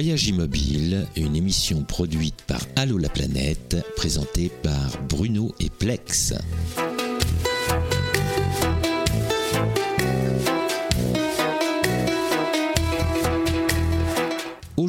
[0.00, 6.32] Voyage Immobile, une émission produite par Allo la planète, présentée par Bruno et Plex.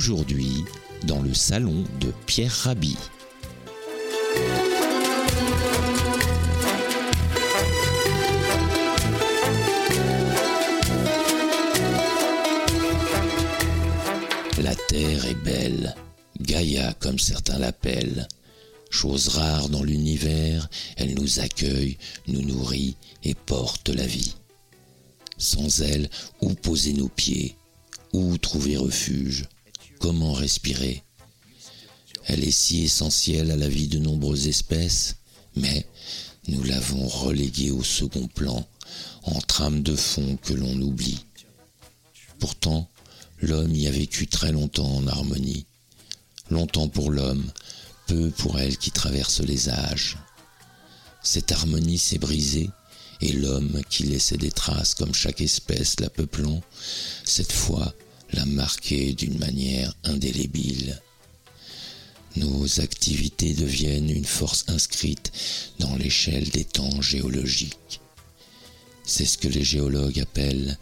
[0.04, 0.65] Aujourd'hui,
[1.04, 2.97] dans le salon de Pierre Rabhi.
[14.57, 15.96] La terre est belle,
[16.39, 18.27] Gaïa comme certains l'appellent.
[18.89, 24.33] Chose rare dans l'univers, elle nous accueille, nous nourrit et porte la vie.
[25.38, 26.10] Sans elle,
[26.41, 27.55] où poser nos pieds?
[28.13, 29.46] Où trouver refuge?
[30.01, 31.04] Comment respirer
[32.25, 35.17] Elle est si essentielle à la vie de nombreuses espèces,
[35.55, 35.85] mais
[36.47, 38.67] nous l'avons reléguée au second plan,
[39.22, 41.23] en trame de fond que l'on oublie.
[42.39, 42.89] Pourtant,
[43.41, 45.67] l'homme y a vécu très longtemps en harmonie.
[46.49, 47.52] Longtemps pour l'homme,
[48.07, 50.17] peu pour elle qui traverse les âges.
[51.22, 52.72] Cette harmonie s'est brisée,
[53.22, 56.63] et l'homme qui laissait des traces comme chaque espèce la peuplant,
[57.23, 57.94] cette fois
[58.33, 61.01] l'a marquée d'une manière indélébile.
[62.38, 65.31] Nos activités deviennent une force inscrite
[65.79, 67.99] dans l'échelle des temps géologiques.
[69.03, 70.77] C'est ce que les géologues appellent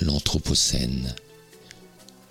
[0.00, 1.14] l'Anthropocène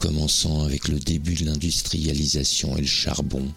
[0.04, 3.48] commençant avec le début de l'industrialisation et le charbon,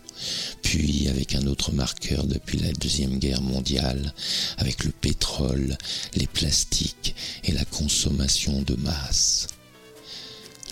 [0.63, 4.15] puis avec un autre marqueur depuis la Deuxième Guerre mondiale,
[4.57, 5.77] avec le pétrole,
[6.15, 9.49] les plastiques et la consommation de masse.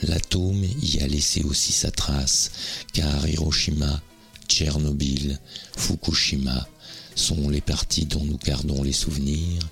[0.07, 2.51] L'atome y a laissé aussi sa trace,
[2.93, 4.03] car Hiroshima,
[4.49, 5.39] Tchernobyl,
[5.79, 6.69] Fukushima
[7.15, 9.63] sont les parties dont nous gardons les souvenirs,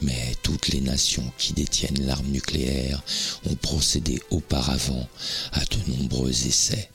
[0.00, 3.02] mais toutes les nations qui détiennent l'arme nucléaire
[3.44, 5.06] ont procédé auparavant
[5.52, 6.88] à de nombreux essais.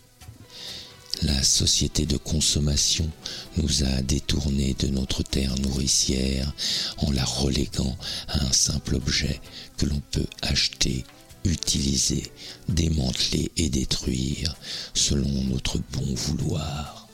[1.22, 3.10] La société de consommation
[3.58, 6.52] nous a détournés de notre terre nourricière
[6.98, 7.96] en la reléguant
[8.28, 9.40] à un simple objet
[9.78, 11.04] que l'on peut acheter,
[11.48, 12.32] utiliser,
[12.70, 14.56] démanteler et détruire
[14.94, 17.08] selon notre bon vouloir.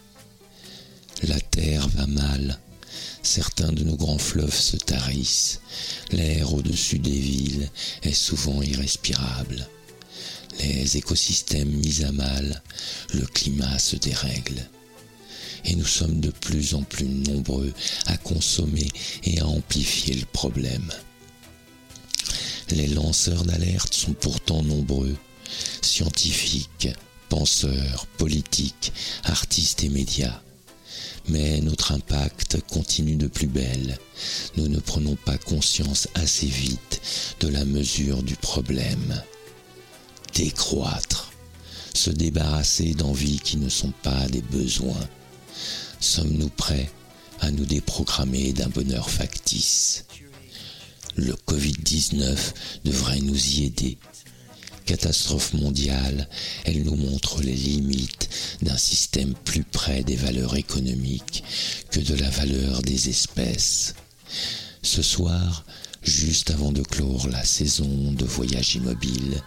[1.24, 2.60] La terre va mal,
[3.24, 5.62] Certains de nos grands fleuves se tarissent.
[6.12, 7.70] L'air au-dessus des villes
[8.04, 9.68] est souvent irrespirable.
[10.60, 12.62] Les écosystèmes mis à mal,
[13.14, 14.70] le climat se dérègle.
[15.66, 17.74] Et nous sommes de plus en plus nombreux
[18.08, 18.90] à consommer
[19.24, 20.92] et à amplifier le problème.
[22.70, 25.16] Les lanceurs d'alerte sont pourtant nombreux,
[25.82, 26.90] scientifiques,
[27.30, 28.94] penseurs, politiques,
[29.24, 30.42] artistes et médias
[31.30, 33.98] mais notre impact continue de plus belle.
[34.58, 37.02] Nous ne prenons pas conscience assez vite
[37.40, 39.22] de la mesure du problème.
[40.34, 41.32] Décroître,
[41.94, 45.08] se débarrasser d'envies qui ne sont pas des besoins.
[46.00, 46.92] Sommes-nous prêts
[47.40, 50.06] à nous déprogrammer d'un bonheur factice?
[51.16, 52.38] Le Covid-19
[52.86, 53.98] devrait nous y aider
[54.84, 56.28] catastrophe mondiale,
[56.66, 58.30] elle nous montre les limites
[58.62, 61.44] d'un système plus près des valeurs économiques
[61.92, 63.96] que de la valeur des espèces.
[64.82, 65.66] Ce soir,
[66.04, 69.42] juste avant de clore la saison de voyage immobile,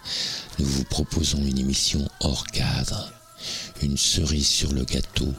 [0.59, 3.13] nous vous proposons une émission hors cadre,
[3.83, 5.33] une cerise sur le gâteau,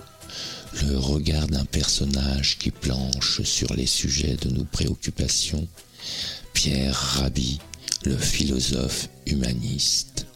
[0.83, 5.67] le regard d'un personnage qui planche sur les sujets de nos préoccupations,
[6.53, 7.59] Pierre Rabhi,
[8.03, 10.27] le philosophe humaniste.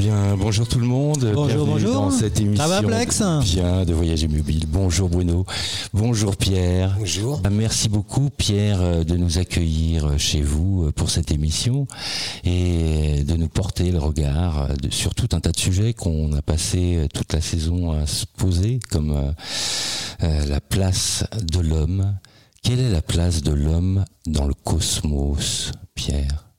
[0.00, 1.30] Bien, bonjour tout le monde.
[1.34, 1.92] Bonjour, Bienvenue bonjour.
[1.94, 2.64] dans cette émission.
[2.64, 4.64] Ça va, Plex Bien, de Voyager Mobile.
[4.66, 5.44] Bonjour Bruno.
[5.92, 6.96] Bonjour Pierre.
[6.98, 7.42] Bonjour.
[7.44, 11.86] Ah, Merci beaucoup Pierre euh, de nous accueillir euh, chez vous euh, pour cette émission
[12.44, 17.06] et de nous porter le regard sur tout un tas de sujets qu'on a passé
[17.12, 19.34] toute la saison à se poser, comme
[20.20, 22.16] la place de l'homme.
[22.62, 26.49] Quelle est la place de l'homme dans le cosmos, Pierre?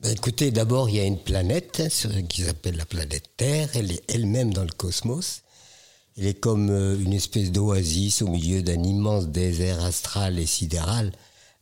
[0.00, 3.68] Ben, écoutez, d'abord, il y a une planète hein, qui s'appelle la planète Terre.
[3.74, 5.42] Elle est elle-même dans le cosmos.
[6.16, 11.12] Elle est comme euh, une espèce d'oasis au milieu d'un immense désert astral et sidéral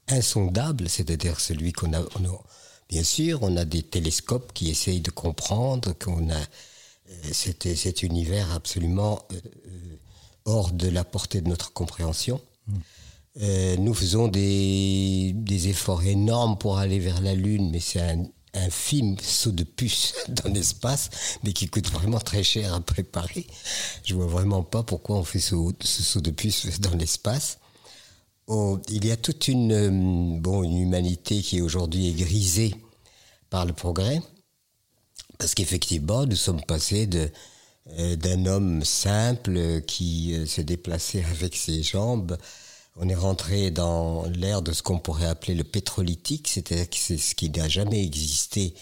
[0.09, 2.03] insondable, c'est-à-dire celui qu'on a,
[2.91, 8.53] Bien sûr, on a des télescopes qui essayent de comprendre qu'on a euh, cet, univers
[8.53, 9.41] absolument euh,
[10.45, 12.41] hors de la portée de notre compréhension.
[13.43, 15.35] Euh, nous faisons des,
[15.69, 18.25] efforts énormes pour aller vers la Lune, mais c'est un
[18.55, 21.11] infime saut de puce dans l'espace,
[21.45, 23.47] mais qui coûte vraiment très cher à préparer.
[24.05, 27.59] Je vois vraiment pas pourquoi on fait ce, ce saut de puce dans l'espace.
[28.47, 32.75] Oh, il y a toute une, euh, bon, une humanité qui aujourd'hui est grisée
[33.51, 34.23] par le progrès,
[35.39, 37.31] parce qu'effectivement, nous sommes passés de,
[37.99, 42.39] euh, d'un homme simple qui se déplaçait avec ses jambes
[42.97, 47.51] on est rentré dans l'ère de ce qu'on pourrait appeler le pétrolitique, c'est-à-dire ce qui
[47.51, 48.75] n'a jamais existé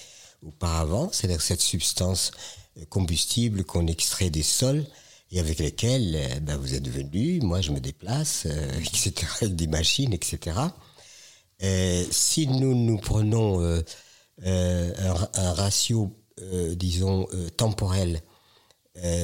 [0.42, 2.30] auparavant, c'est-à-dire cette substance
[2.78, 4.86] euh, combustible qu'on extrait des sols
[5.32, 9.12] et avec lesquels euh, ben, vous êtes venu, moi je me déplace, euh, etc.,
[9.42, 10.58] des machines, etc.
[12.10, 13.82] si nous nous prenons
[14.44, 16.14] un, ratio,
[16.76, 17.26] disons,
[17.56, 18.22] temporel,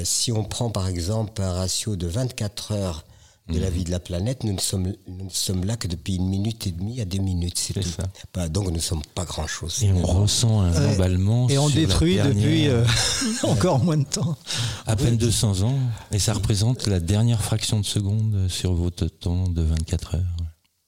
[0.05, 3.05] si on prend par exemple un ratio de 24 heures
[3.51, 3.77] de la mhm.
[3.77, 6.73] vie de la planète, nous ne sommes, nous sommes là que depuis une minute et
[6.73, 7.83] demie à deux minutes, c'est tout.
[7.83, 8.05] Ça.
[8.35, 9.83] Bah, donc nous ne sommes pas grand-chose.
[9.83, 11.49] Et on ressent un emballement.
[11.49, 12.85] Et on détruit depuis euh,
[13.43, 14.37] encore moins de temps.
[14.87, 15.79] À peine 200 ans,
[16.13, 20.37] et ça représente la dernière fraction de seconde sur votre temps de 24 heures.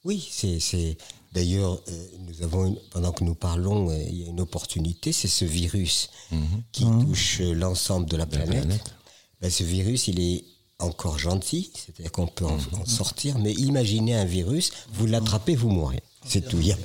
[0.04, 0.96] Oui, c'est...
[1.32, 5.28] D'ailleurs, euh, nous avons, pendant que nous parlons, euh, il y a une opportunité, c'est
[5.28, 6.62] ce virus mhm.
[6.72, 7.06] qui mhm.
[7.06, 8.94] touche l'ensemble de la, planète.
[9.40, 10.44] Ben, ce virus, il est
[10.84, 16.02] encore gentil, c'est-à-dire qu'on peut en, sortir, mais imaginez un virus, vous l'attrapez, vous mourrez.
[16.24, 16.58] C'est tout.
[16.58, 16.76] Il n'y a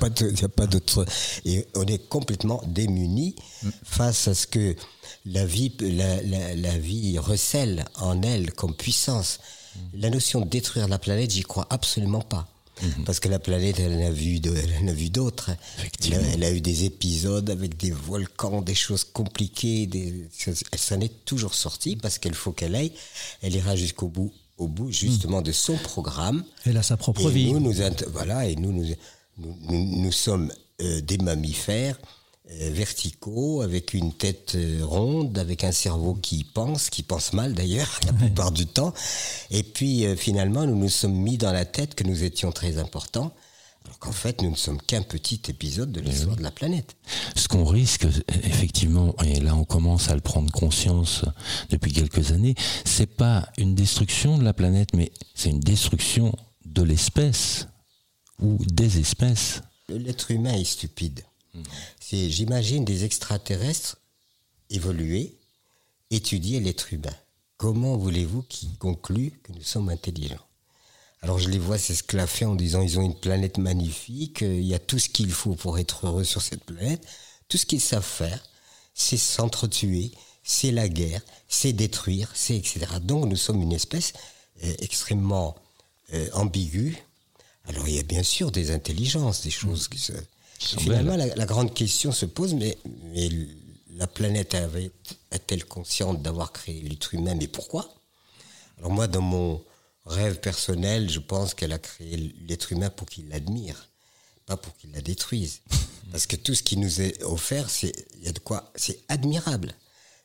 [0.50, 1.06] pas d'autre.
[1.46, 3.36] Et on est complètement démunis
[3.84, 4.76] face à ce que
[5.26, 9.40] la vie, la, vie recèle en elle comme puissance.
[9.94, 12.48] La notion de détruire la planète, j'y crois absolument pas.
[12.82, 13.06] Mhm.
[13.06, 15.52] Parce que la planète, elle en a vu, elle a vu d'autres.
[16.12, 19.88] Elle, a eu des épisodes avec des volcans, des choses compliquées.
[19.88, 20.28] Des,
[20.72, 22.92] elle s'en est toujours sortie parce qu'il faut qu'elle aille.
[23.42, 26.44] Elle ira jusqu'au bout, au bout justement de son programme.
[26.66, 27.52] Elle a sa propre vie.
[27.52, 27.74] Nous, nous,
[28.12, 28.96] voilà, et nous, nous,
[29.70, 30.52] nous, sommes
[30.82, 31.98] euh, des mammifères
[32.50, 38.00] verticaux, avec une tête euh, ronde, avec un cerveau qui pense, qui pense mal d'ailleurs,
[38.06, 38.94] la plupart du temps.
[39.52, 42.78] Et puis euh, finalement, nous nous sommes mis dans la tête que nous étions très
[42.78, 43.34] importants.
[43.86, 46.98] Alors qu'en fait, nous ne sommes qu'un petit épisode de l'histoire de la planète.
[47.38, 48.06] Ce qu'on risque,
[48.44, 51.24] effectivement, et là on commence à le prendre conscience
[51.70, 56.36] depuis quelques années, c'est pas une destruction de la planète, mais c'est une destruction
[56.66, 57.68] de l'espèce
[58.42, 59.62] ou des espèces.
[59.88, 61.24] L'être humain est stupide.
[62.00, 63.98] C'est, j'imagine, des extraterrestres
[64.70, 65.38] évoluer,
[66.12, 67.16] étudier l'être humain.
[67.58, 70.46] Comment voulez-vous qu'ils concluent que nous sommes intelligents?
[71.22, 74.80] Alors je les vois s'esclaffer en disant ils ont une planète magnifique, il y a
[74.80, 77.06] tout ce qu'il faut pour être heureux sur cette planète.
[77.50, 78.44] Tout ce qu'ils savent faire,
[78.94, 80.12] c'est s'entretuer,
[80.44, 82.86] c'est la guerre, c'est détruire, c'est etc.
[83.02, 84.14] Donc nous sommes une espèce
[84.64, 85.56] euh, extrêmement
[86.14, 86.98] euh, ambiguë.
[87.66, 90.14] Alors il y a bien sûr des intelligences, des choses qui se
[90.60, 92.78] Finalement, la, grande question se pose, mais,
[93.14, 93.30] mais
[93.96, 94.56] la planète
[95.32, 97.36] est-elle consciente d'avoir créé l'être humain?
[97.36, 97.88] Mais pourquoi?
[98.80, 99.64] Alors moi, dans mon
[100.06, 103.90] rêve personnel, je pense qu'elle a créé l'être humain pour qu'il l'admire,
[104.46, 105.62] pas pour qu'il la détruise.
[106.12, 109.74] Parce que tout ce qui nous est offert, c'est y a de quoi, c'est admirable.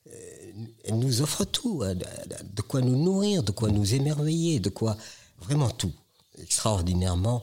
[0.08, 0.52] Euh,
[0.84, 4.96] elle nous offre tout, hein, de quoi nous nourrir, de quoi nous émerveiller, de quoi
[5.40, 5.92] vraiment tout,
[6.40, 7.42] extraordinairement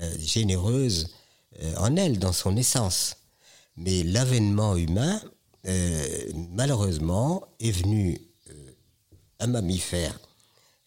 [0.00, 1.23] euh, généreuse euh,
[1.76, 3.16] en elle, dans son essence.
[3.76, 5.20] Mais l'avènement humain,
[5.66, 8.20] euh, malheureusement, est venu
[8.50, 8.70] euh,
[9.40, 10.18] un mammifère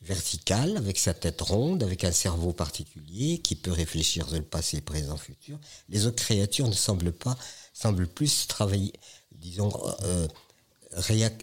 [0.01, 4.79] vertical, avec sa tête ronde, avec un cerveau particulier, qui peut réfléchir sur le passé,
[4.79, 5.59] présent, futur.
[5.89, 7.37] Les autres créatures ne semblent pas,
[7.73, 8.93] semblent plus travailler,
[9.31, 9.73] disons,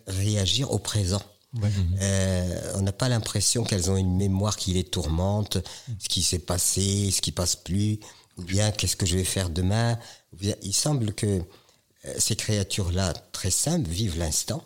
[0.06, 1.20] réagir au présent.
[1.60, 5.58] on n'a pas l'impression qu'elles ont une mémoire qui les tourmente,
[5.98, 8.00] ce qui s'est passé, ce qui passe plus
[8.38, 9.98] ou bien qu'est-ce que je vais faire demain.
[10.62, 11.26] Il semble que
[12.06, 14.64] euh, ces créatures-là, très simples, vivent l'instant.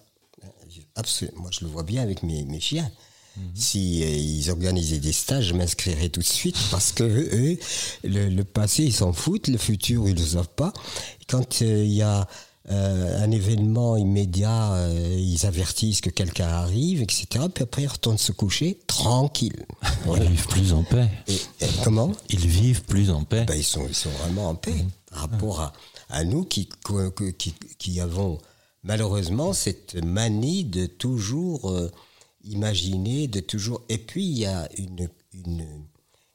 [1.37, 2.91] Moi, je le vois bien avec mes, mes chiens.
[3.37, 3.43] Mhm.
[3.55, 7.59] Si euh, ils organisaient des stages, je m'inscrirais tout de suite parce que eux,
[8.05, 10.73] le, passé, ils s'en foutent, le futur, ils ne le savent pas.
[11.29, 12.27] quand euh, il y a
[12.71, 17.47] euh, un événement immédiat, euh, ils avertissent que quelqu'un arrive, etc.
[17.53, 19.65] Puis après, ils retournent se coucher tranquille.
[20.07, 21.09] Ils vivent plus en paix.
[21.83, 22.13] comment?
[22.29, 23.45] Ils vivent plus en paix.
[23.47, 24.91] Ben, ils, sont, ils sont vraiment en paix mmh.
[25.11, 25.73] par rapport à,
[26.11, 26.69] à nous qui,
[27.39, 28.39] qui, qui, avons
[28.83, 31.91] malheureusement cette manie de toujours euh,
[32.45, 33.83] imaginer, de toujours...
[33.89, 35.67] Et puis, il y a une, une,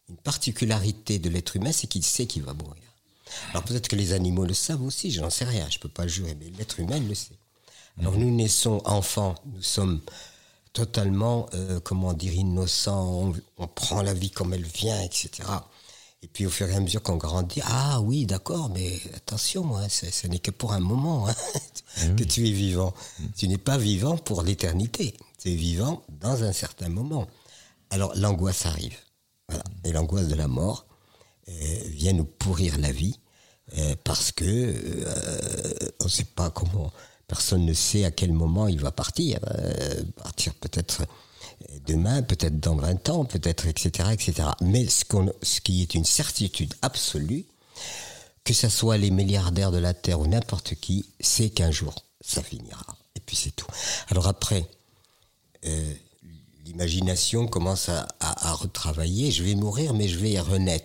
[0.10, 2.83] une particularité de l'être humain, c'est qu'il sait qu'il va mourir.
[3.52, 5.90] Alors peut-être que les animaux le savent aussi, je n'en sais rien, je ne peux
[5.90, 7.38] pas le jurer, mais l'être humain le sait.
[8.00, 10.02] Alors nous naissons enfants, nous sommes
[10.74, 11.48] totalement,
[11.84, 15.48] comment dire, innocent, on, prend la vie comme elle vient, etc.
[16.24, 19.88] Et puis au fur et à mesure qu'on grandit, ah oui, d'accord, mais attention, hein,
[19.90, 21.36] ce n'est que pour un moment hein,
[22.02, 22.94] eh que tu es vivant.
[23.36, 27.28] Tu n'es pas vivant pour l'éternité, tu es vivant dans un certain moment.
[27.90, 28.98] Alors l'angoisse arrive.
[29.50, 29.66] Voilà.
[29.84, 30.86] Et l'angoisse de la mort
[31.50, 33.23] euh, vient nous pourrir la vie euh,
[34.04, 36.92] parce que euh, on ne sait pas comment,
[37.28, 39.40] personne ne sait à quel moment il va partir.
[40.16, 41.04] partir peut-être
[41.86, 44.50] demain, peut-être dans 20 ans, peut-être, etc., etc.
[44.62, 45.04] Mais ce,
[45.42, 47.46] ce qui est une certitude absolue,
[48.44, 52.44] que ce soit les milliardaires de la Terre ou n'importe qui, c'est qu'un jour, ça
[52.44, 52.86] finira.
[53.16, 53.68] Et puis c'est tout.
[54.10, 54.68] Alors après,
[55.66, 55.94] euh,
[56.66, 58.08] l'imagination commence à,
[58.54, 59.32] retravailler.
[59.32, 60.83] Je vais mourir, mais je vais renaître.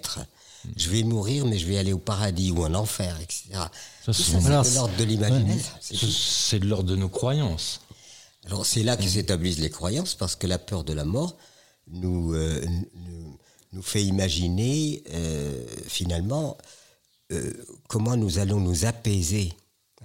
[0.77, 3.45] Je vais mourir, mais je vais aller au paradis ou en enfer, etc.
[4.05, 5.79] Ça, c'est de l'ordre de l'imaginaire.
[5.81, 7.81] C'est de l'ordre de nos croyances.
[8.47, 11.37] Alors c'est là que s'établissent les croyances, parce que la peur de la mort
[11.91, 12.65] nous, euh,
[13.73, 16.57] nous, fait imaginer euh, finalement
[17.33, 17.53] euh,
[17.89, 19.53] comment nous allons nous apaiser,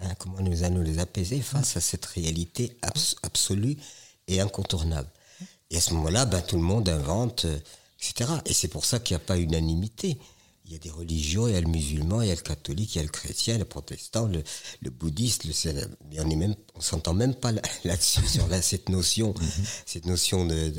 [0.01, 2.77] hein, comment nous allons nous apaiser face à cette réalité
[3.23, 3.77] absolue
[4.27, 5.09] et incontournable.
[5.69, 7.45] Et à ce moment-là, ben, tout le monde invente,
[7.99, 8.29] etc.
[8.45, 10.17] Et c'est pour ça qu'il n'y a pas unanimité.
[10.73, 12.95] Il y a des religions, il y a le musulman, il y a le catholique,
[12.95, 14.43] il y a le chrétien, le protestant, le,
[14.81, 15.53] le bouddhiste, le,
[16.09, 17.51] mais on est même, on s'entend même pas
[17.83, 19.65] là-dessus sur cette notion, mhm.
[19.85, 20.73] cette notion de,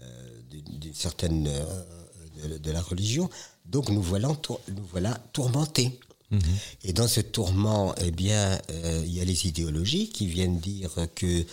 [0.00, 3.28] euh, d'une certaine euh, de, la religion.
[3.64, 5.98] Donc nous voilà, nous voilà tourmentés.
[6.30, 6.40] Mhm.
[6.84, 10.94] Et dans ce tourment, eh bien, euh, il y a les idéologies qui viennent dire
[11.16, 11.44] que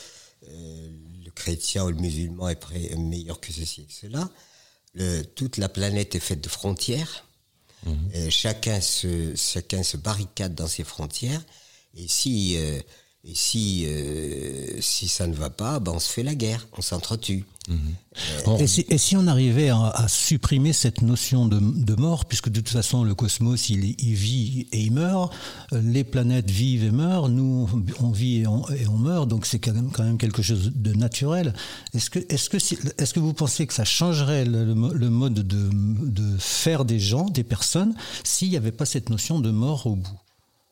[0.44, 4.30] le chrétien ou le musulman est meilleur que ceci et que cela.
[4.94, 7.26] Le, toute la planète est faite de frontières.
[7.86, 8.30] Mhm.
[8.30, 11.44] chacun, se, chacun se barricade dans ses frontières.
[11.96, 12.80] Et si, euh,
[13.24, 16.82] et si, euh, si ça ne va pas, ben on se fait la guerre, on
[16.82, 17.46] s'entretue.
[17.70, 22.50] Euh, et, si, et, si, on arrivait à, supprimer cette notion de, de, mort, puisque
[22.50, 25.34] de toute façon le cosmos il, il, vit et il meurt,
[25.72, 27.70] les planètes vivent et meurent, nous
[28.02, 30.72] on vit et on, et on meurt, donc c'est quand même, quand même quelque chose
[30.76, 31.54] de naturel.
[31.94, 32.58] Est-ce que, est-ce que,
[33.02, 37.26] est-ce que vous pensez que ça changerait le, le mode de, de faire des gens,
[37.26, 40.23] des personnes, s'il n'y avait pas cette notion de mort au bout?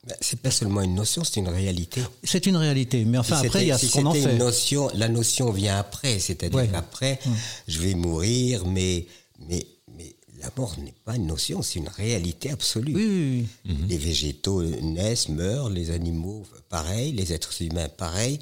[0.08, 2.02] Ben, c'est pas seulement une notion, c'est une réalité.
[2.24, 4.32] C'est une réalité, mais enfin après il y a ce qu'on en fait.
[4.32, 7.36] Une notion, la notion vient après, c'est-à-dire après, hum.
[7.68, 9.06] je vais mourir, mais
[9.48, 9.66] mais
[9.96, 12.96] mais la mort n'est pas une notion, c'est une réalité absolue.
[12.96, 18.40] Oui, oui, Les végétaux naissent, meurent, les animaux pareil, les êtres humains pareil.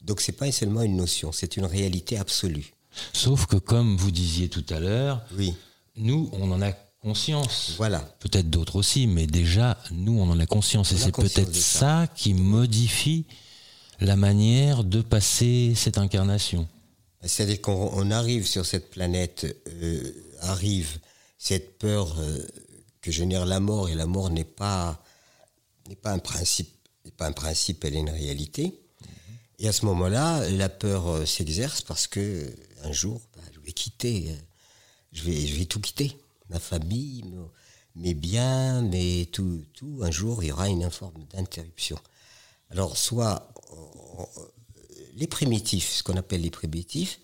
[0.00, 2.72] Donc c'est pas seulement une notion, c'est une réalité absolue.
[3.12, 5.54] Sauf que comme vous disiez tout à l'heure, oui.
[5.96, 7.74] nous on en a conscience.
[7.76, 7.98] Voilà.
[8.20, 10.92] Peut-être d'autres aussi, mais déjà, nous, on en a conscience.
[10.92, 12.06] et c'est peut-être ça.
[12.14, 13.26] qui modifie
[14.00, 16.66] la manière de passer cette incarnation.
[17.24, 20.98] C'est-à-dire qu'on arrive sur cette planète, euh, arrive
[21.38, 22.44] cette peur euh,
[23.00, 25.00] que génère la mort, et la mort n'est pas,
[25.88, 26.72] n'est pas un principe,
[27.04, 28.80] n'est pas un principe, elle est une réalité.
[29.58, 33.72] Et à ce moment-là, la peur euh, s'exerce parce que un jour, bah, je vais
[33.72, 34.34] quitter,
[35.12, 36.16] je vais, je vais tout quitter
[36.48, 37.24] ma famille,
[37.94, 41.98] mes, biens, mais tout, tout, un jour, il y aura une forme d'interruption.
[42.70, 43.52] Alors, soit
[45.14, 47.20] les primitifs, ce qu'on appelle les primitifs,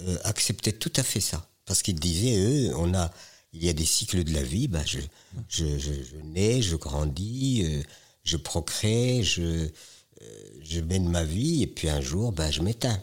[0.00, 1.48] euh, acceptaient tout à fait ça.
[1.64, 3.10] Parce qu'ils disaient, eux, on a,
[3.52, 5.00] il y a des cycles de la vie, bah, je,
[5.48, 7.82] je, je, je nais, je grandis, euh,
[8.24, 13.02] je procrée, je, euh, je mène ma vie, et puis un jour, bah, je m'éteins.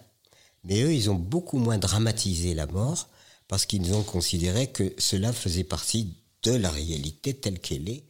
[0.63, 3.09] Mais eux, ils ont beaucoup moins dramatisé la mort,
[3.47, 8.03] parce qu'ils ont considéré que cela faisait partie de la réalité telle qu'elle est,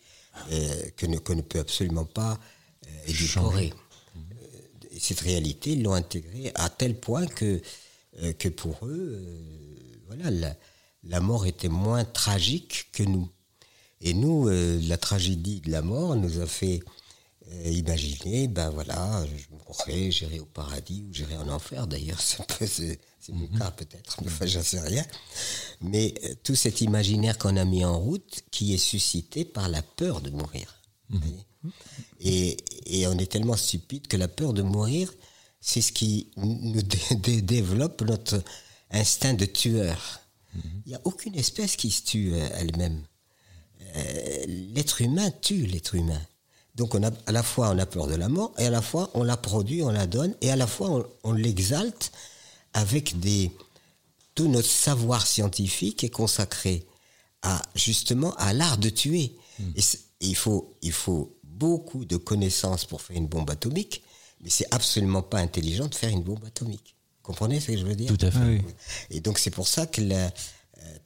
[0.52, 2.40] euh, que ne, ne peut absolument pas
[2.86, 3.74] euh, édulcorer.
[4.16, 7.62] Euh, et cette réalité, ils l'ont intégrée à tel point que,
[8.22, 9.22] euh, que pour eux,
[10.08, 10.56] voilà, la,
[11.04, 13.30] la, mort était moins tragique que nous.
[14.02, 16.82] Et nous, la tragédie de la mort nous a fait
[17.66, 21.88] imaginer, ben voilà, je mourrai, j'irai au paradis ou j'irai en enfer.
[21.88, 25.06] D'ailleurs, c'est mon cas peut-être, enfin j'en sais rien.
[25.82, 29.82] Mais euh, tout cet imaginaire qu'on a mis en route qui est suscité par la
[29.82, 30.82] peur de mourir.
[32.20, 35.14] Et, et, on est tellement stupide que la peur de mourir,
[35.62, 36.82] c'est ce qui nous
[37.42, 38.44] développe notre
[38.92, 40.22] instinct de tueur.
[40.86, 43.04] Il n'y a aucune espèce qui se tue euh, elle-même.
[43.96, 46.22] Euh, l'être humain tue l'être humain.
[46.76, 48.82] Donc on a, à la fois on a peur de la mort et à la
[48.82, 52.12] fois on la produit, on la donne et à la fois on, on l'exalte
[52.74, 53.52] avec des
[54.36, 56.86] tout notre savoir scientifique est consacré
[57.42, 59.36] à justement à l'art de tuer.
[59.60, 59.72] Hmm.
[59.76, 59.82] Et,
[60.22, 64.04] il faut il faut beaucoup de connaissances pour faire une bombe atomique,
[64.42, 66.96] mais c'est absolument pas intelligent de faire une bombe atomique.
[67.22, 68.08] comprenez ce que je veux dire?
[68.08, 68.62] Tout à fait.
[69.10, 70.32] Et donc c'est pour ça que la,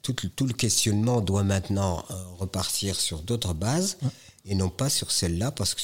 [0.02, 2.04] tout, tout, le questionnement doit maintenant
[2.38, 3.98] repartir sur d'autres bases
[4.44, 5.82] et non pas sur celle-là, parce que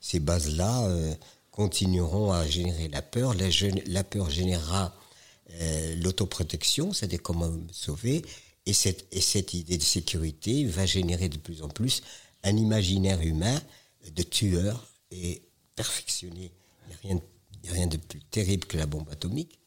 [0.00, 0.88] ces bases-là
[1.56, 3.34] continueront à générer la peur.
[3.34, 3.46] La,
[3.86, 4.94] la peur générera
[5.52, 8.22] euh, l'autoprotection, c'est-à-dire comment me sauver.
[8.66, 12.02] Et cette, et cette idée de sécurité va générer de plus en plus
[12.42, 13.60] un imaginaire humain
[14.14, 15.42] de tueur et
[15.74, 16.52] perfectionné.
[16.84, 17.20] Il n'y a, rien,
[17.70, 19.58] a rien de plus terrible que la bombe atomique.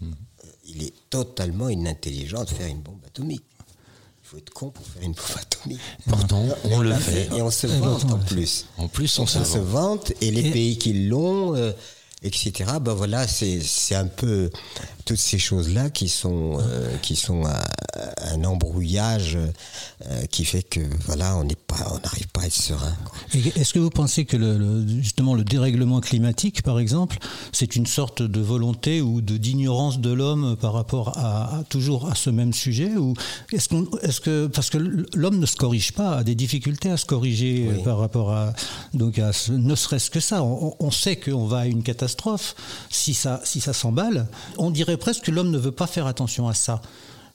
[0.00, 0.12] Mmh.
[0.44, 3.44] Euh, il est totalement inintelligent de faire une bombe atomique
[4.30, 5.80] faut être con pour faire une bombe atomique.
[6.08, 7.28] Pourtant, on le fait.
[7.36, 8.66] Et on se vante en plus.
[8.78, 10.12] En plus, on, se, vante.
[10.20, 11.72] Et les pays qui l'ont, euh,
[12.22, 12.70] etc.
[12.80, 14.50] Ben voilà, c'est un peu
[15.10, 21.36] toutes ces choses-là qui sont euh, qui sont un, embrouillage euh, qui fait que voilà,
[21.36, 22.94] on n'est pas, on n'arrive pas à être serein.
[23.34, 27.18] Est-ce que vous pensez que le, justement le dérèglement climatique, par exemple,
[27.50, 32.14] c'est une sorte de volonté ou de d'ignorance de l'homme par rapport à, toujours à
[32.14, 33.14] ce même sujet ou
[33.52, 36.96] est-ce qu'on est-ce que parce que l'homme ne se corrige pas, a des difficultés à
[36.96, 38.52] se corriger par rapport à
[38.94, 42.54] donc à ne serait-ce que ça, on, on sait qu'on va à une catastrophe.
[42.90, 46.48] Si ça, si ça s'emballe, on dirait presque que l'homme ne veut pas faire attention
[46.48, 46.80] à ça.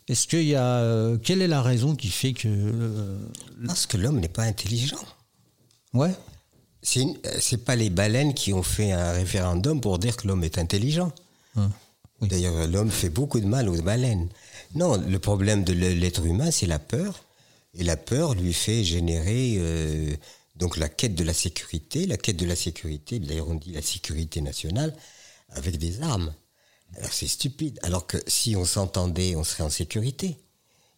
[0.07, 3.17] Est-ce qu'il y a, euh, quelle est la raison qui fait que euh,
[3.65, 5.03] Parce que l'homme n'est pas intelligent.
[5.93, 6.11] Ouais.
[6.83, 11.11] C'est pas les baleines qui ont fait un référendum pour dire que l'homme est intelligent.
[11.55, 11.71] Hum.
[12.21, 14.29] D'ailleurs, l'homme fait beaucoup de mal aux baleines.
[14.75, 17.23] Non, le problème de l'être humain, c'est la peur.
[17.73, 20.15] Et la peur lui fait générer euh,
[20.55, 23.81] donc la quête de la sécurité, la quête de la sécurité, d'ailleurs on dit la
[23.81, 24.95] sécurité nationale,
[25.49, 26.33] avec des armes.
[26.97, 27.79] Alors c'est stupide.
[27.83, 30.37] Alors que si on s'entendait, on serait en sécurité.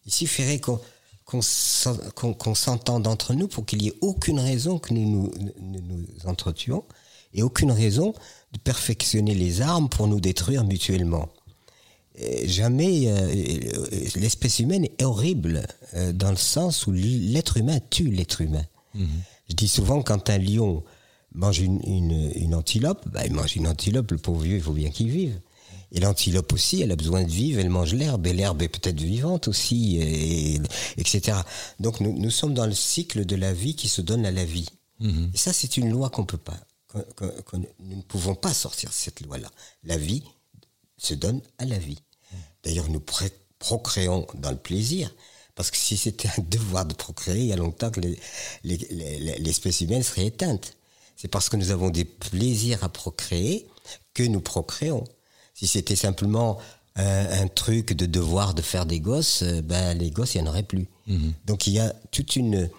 [0.06, 0.80] Il suffirait qu'on
[1.26, 6.86] qu'on s'entende entre nous pour qu'il n'y ait aucune raison que nous nous, nous entretuons
[7.34, 8.14] et aucune raison
[8.54, 11.28] de perfectionner les armes pour nous détruire mutuellement.
[12.46, 13.34] jamais euh,
[14.16, 18.66] l'espèce humaine est horrible euh, dans le sens où l'être humain tue l'être humain.
[18.96, 19.08] Mhm.
[19.50, 20.84] Je dis souvent, quand un lion
[21.34, 21.82] mange une,
[22.36, 25.40] une, antilope, bah, il mange une antilope, le pauvre vieux, il faut bien qu'il vive.
[25.92, 29.00] Et l'antilope aussi, elle a besoin de vivre, elle mange l'herbe, et l'herbe est peut-être
[29.00, 30.62] vivante aussi, et,
[30.98, 31.38] etc.
[31.80, 34.44] Donc nous, nous, sommes dans le cycle de la vie qui se donne à la
[34.44, 34.68] vie.
[35.00, 35.32] Mhm.
[35.34, 36.60] Et ça, c'est une loi qu'on peut pas,
[37.80, 39.50] nous ne pouvons pas sortir de cette loi-là.
[39.84, 40.24] La vie
[40.98, 42.00] se donne à la vie.
[42.64, 43.04] D'ailleurs, nous
[43.60, 45.14] procréons dans le plaisir,
[45.56, 48.02] parce que si c'était un devoir de procréer, il y a longtemps que
[48.64, 50.76] l'espèce humaine serait éteinte.
[51.16, 53.68] C'est parce que nous avons des plaisirs à procréer
[54.14, 55.04] que nous procréons.
[55.58, 56.60] Si c'était simplement
[56.94, 60.52] un, truc de devoir de faire des gosses, euh, ben les gosses, il n'y en
[60.52, 60.88] aurait plus.
[61.08, 61.34] Mhm.
[61.46, 62.70] Donc il y a toute une,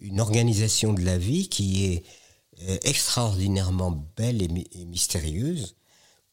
[0.00, 2.04] une organisation de la vie qui est
[2.68, 5.76] euh, extraordinairement belle et, mystérieuse.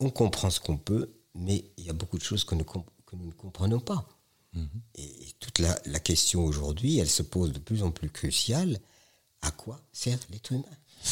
[0.01, 3.15] On comprend ce qu'on peut, mais il y a beaucoup de choses que nous, que
[3.15, 4.05] nous ne comprenons pas.
[4.95, 8.77] Et, toute la, question aujourd'hui, elle se pose de plus en plus cruciale.
[9.41, 10.63] À quoi sert l'être humain?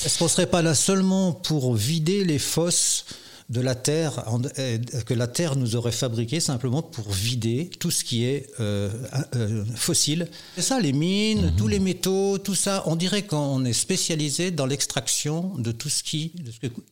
[0.05, 3.05] Est-ce qu'on ne serait pas là seulement pour vider les fosses
[3.49, 4.23] de la Terre,
[4.59, 8.89] euh, que la Terre nous aurait fabriqué simplement pour vider tout ce qui est euh,
[9.35, 10.29] euh, fossile.
[10.55, 11.55] C'est ça, les mines, mhm.
[11.55, 12.83] tous les métaux, tout ça.
[12.85, 16.33] On dirait qu'on est spécialisé dans l'extraction de tout ce, qui,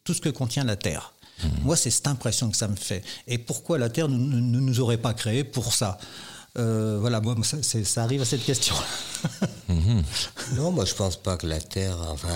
[0.03, 1.13] tout ce que contient la Terre.
[1.43, 1.49] Mhm.
[1.63, 3.03] Moi, c'est cette impression que ça me fait.
[3.27, 5.97] Et pourquoi la Terre ne nous aurait pas créé pour ça?
[6.57, 8.75] Euh, voilà, moi, ça, ça, arrive à cette question.
[9.67, 10.03] Mhm.
[10.55, 12.35] Non, moi, je pense pas que la Terre, enfin.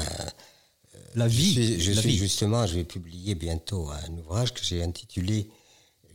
[1.16, 1.80] Euh, la vie.
[1.80, 5.50] Je, suis, justement, je vais publier bientôt un ouvrage que j'ai intitulé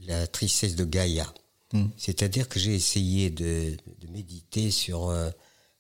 [0.07, 1.33] La tristesse de Gaïa.
[1.73, 1.87] Hmm.
[1.97, 3.77] C'est-à-dire que j'ai essayé de,
[4.11, 5.31] méditer sur, euh,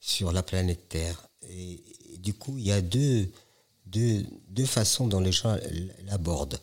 [0.00, 1.28] sur la planète Terre.
[1.48, 1.83] Et,
[2.18, 3.31] du coup, il y a deux,
[3.87, 5.57] deux, deux façons dont les gens
[6.07, 6.61] l'abordent.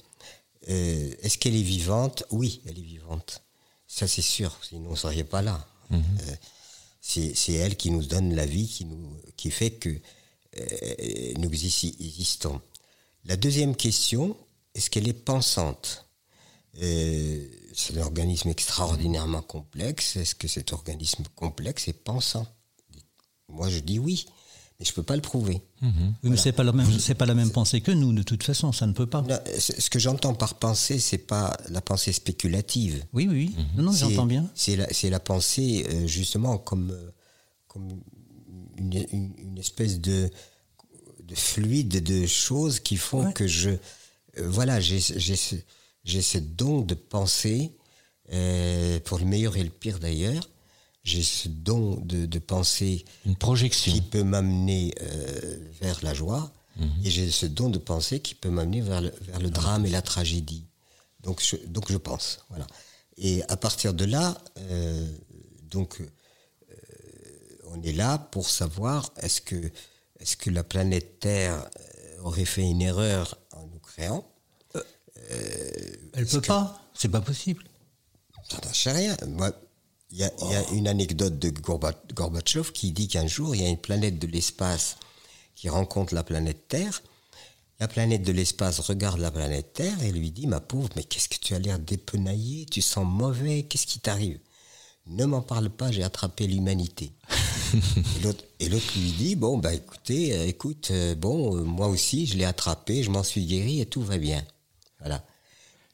[0.68, 2.24] Est-ce qu'elle est vivante?
[2.32, 3.44] Oui, elle est vivante.
[3.88, 5.66] Ça, c'est sûr, sinon on ne serait pas là.
[5.90, 6.04] Mhm.
[6.28, 6.36] Euh,
[7.02, 9.90] c'est elle qui nous donne la vie, qui, nous, qui fait que
[10.58, 12.62] euh, nous existons.
[13.26, 14.36] La deuxième question,
[14.74, 16.06] est-ce qu'elle est pensante?
[16.82, 20.16] Euh, C'est un organisme extraordinairement complexe.
[20.16, 22.48] Est-ce que cet organisme complexe est pensant?
[23.50, 24.26] Moi, je dis oui
[24.80, 25.62] mais je peux pas le prouver.
[26.24, 28.72] Mais c'est pas la même, c'est pas la même pensée que nous, de toute façon,
[28.74, 29.24] ça ne peut pas.
[29.58, 33.06] ce que j'entends par pensée, c'est pas la pensée spéculative.
[33.14, 33.66] Oui, oui, oui.
[33.82, 34.50] Non, j'entends bien.
[34.54, 36.94] C'est la, c'est la pensée euh, justement comme,
[37.68, 38.02] comme
[38.78, 40.30] une, une, espèce de,
[41.24, 43.78] de fluide de choses qui font que je, euh,
[44.38, 45.56] voilà, j'ai, ce,
[46.06, 47.72] ce don de penser,
[49.06, 50.50] pour le meilleur et le pire d'ailleurs,
[51.06, 56.52] j'ai ce don de, de, penser une projection qui peut m'amener euh, vers la joie
[56.78, 56.90] mhm.
[57.06, 59.90] et j'ai ce don de penser qui peut m'amener vers le, vers le drame et
[59.90, 60.66] la tragédie
[61.22, 62.40] Donc je, donc je pense.
[62.50, 62.66] Voilà.
[63.18, 65.08] Et à partir de là, euh,
[65.70, 66.10] donc euh,
[67.72, 69.72] on est là pour savoir est-ce que
[70.20, 74.26] est-ce que la planète Terre euh, aurait fait une erreur en nous créant
[76.14, 76.82] Elle peut pas.
[76.94, 77.64] C'est pas possible.
[78.52, 79.18] J'en sais rien.
[80.12, 83.66] Il y, a, y a une anecdote de Gorbatchev qui dit qu'un jour, il y
[83.66, 84.98] a une planète de l'espace
[85.56, 87.02] qui rencontre la planète Terre.
[87.80, 91.28] La planète de l'espace regarde la planète Terre et lui dit, ma pauvre, mais qu'est-ce
[91.28, 94.40] que tu as l'air dépenaillé, tu sens mauvais, qu'est-ce qui t'arrive?
[95.08, 97.12] Ne m'en parle pas, j'ai attrapé l'humanité.
[98.60, 102.38] et l'autre lui dit, bon, bah écoutez, euh, écoute, euh, bon, euh, moi aussi, je
[102.38, 104.44] l'ai attrapé, je m'en suis guéri et tout va bien.
[105.00, 105.24] Voilà.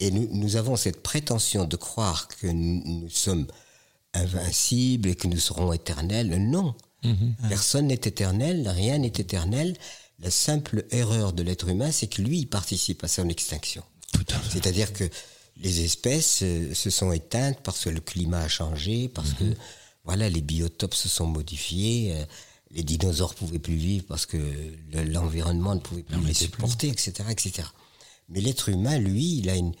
[0.00, 3.46] Et nous, nous avons cette prétention de croire que nous, nous sommes
[4.14, 6.28] invincibles et que nous serons éternels.
[6.38, 6.74] Non.
[7.04, 7.34] Mhm.
[7.48, 9.76] Personne n'est éternel, rien n'est éternel.
[10.20, 13.82] La simple erreur de l'être humain, c'est que lui, il participe à son extinction.
[14.50, 15.04] C'est-à-dire que
[15.56, 19.56] les espèces euh, se sont éteintes parce que le climat a changé, parce que mhm.
[20.04, 22.24] voilà, les biotopes se sont modifiés, euh,
[22.70, 24.38] les dinosaures pouvaient plus vivre parce que
[24.92, 27.68] l'environnement ne pouvait plus les supporter, etc., etc.
[28.28, 29.74] Mais l'être humain, lui, il a une,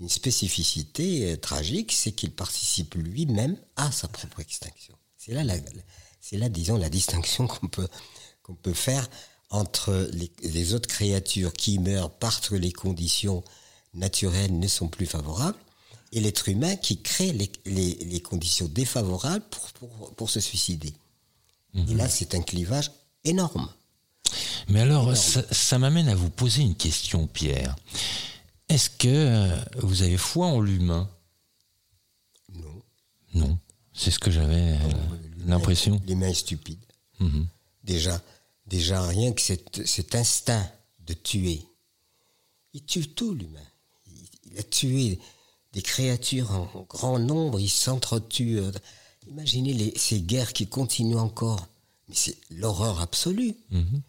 [0.00, 4.94] une spécificité euh, tragique, c'est qu'il participe lui-même à sa propre extinction.
[5.16, 5.42] C'est là,
[6.20, 7.88] c'est là, disons, la distinction qu'on peut,
[8.42, 9.08] qu'on peut faire
[9.50, 10.10] entre
[10.42, 13.44] les, autres créatures qui meurent parce que les conditions
[13.94, 15.58] naturelles ne sont plus favorables,
[16.12, 20.92] et l'être humain qui crée les, les, conditions défavorables pour, pour, pour se suicider.
[21.74, 22.92] Et là, c'est un clivage
[23.24, 23.68] énorme.
[24.68, 27.74] Mais alors, ça, ça m'amène à vous poser une question, Pierre.
[28.68, 31.08] Est-ce que euh, vous avez foi en l'humain?
[32.54, 32.82] Non.
[33.34, 33.58] Non.
[33.92, 34.78] C'est ce que j'avais euh,
[35.46, 36.00] l'impression.
[36.06, 36.80] L'humain est stupide.
[37.20, 37.46] Mhm.
[37.82, 38.20] Déjà,
[38.66, 40.68] déjà, rien que cet, instinct
[41.06, 41.62] de tuer.
[42.72, 43.60] Il tue tout, l'humain.
[44.54, 45.18] Il, a tué
[45.72, 48.60] des créatures en, grand nombre, il s'entretue.
[49.28, 51.66] Imaginez ces guerres qui continuent encore.
[52.08, 53.54] Mais c'est l'horreur absolue.
[53.70, 54.02] Mhm.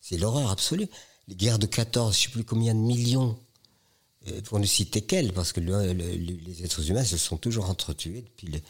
[0.00, 0.88] C'est l'horreur absolue.
[1.28, 3.38] Les guerres de 14, je ne sais plus combien de millions
[4.28, 8.48] euh, pour ne citer qu'elle, parce que les êtres humains se sont toujours entretués depuis
[8.48, 8.60] le,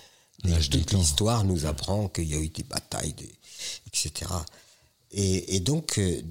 [0.43, 3.15] toute l'histoire nous apprend qu'il y a eu des batailles,
[3.87, 4.31] etc.
[5.13, 6.23] Et, donc, euh,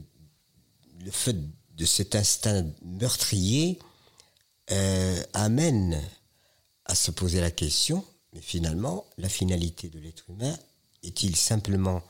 [1.03, 1.35] le fait
[1.75, 3.77] de cet instinct meurtrier
[4.71, 6.01] euh, amène
[6.85, 8.03] à se poser la question,
[8.33, 10.57] mais finalement, la finalité de l'être humain
[11.03, 12.01] est-il simplement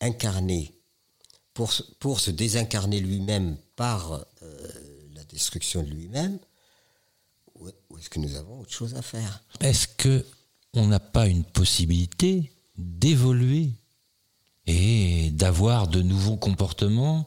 [0.00, 0.72] incarné
[1.54, 4.24] pour, pour se désincarner lui-même par
[5.28, 6.38] destruction de lui-même,
[7.54, 9.42] ou est-ce que nous avons autre chose à faire?
[9.60, 10.24] Est-ce que
[10.74, 13.70] on n'a pas une possibilité d'évoluer
[14.66, 17.26] et d'avoir de nouveaux comportements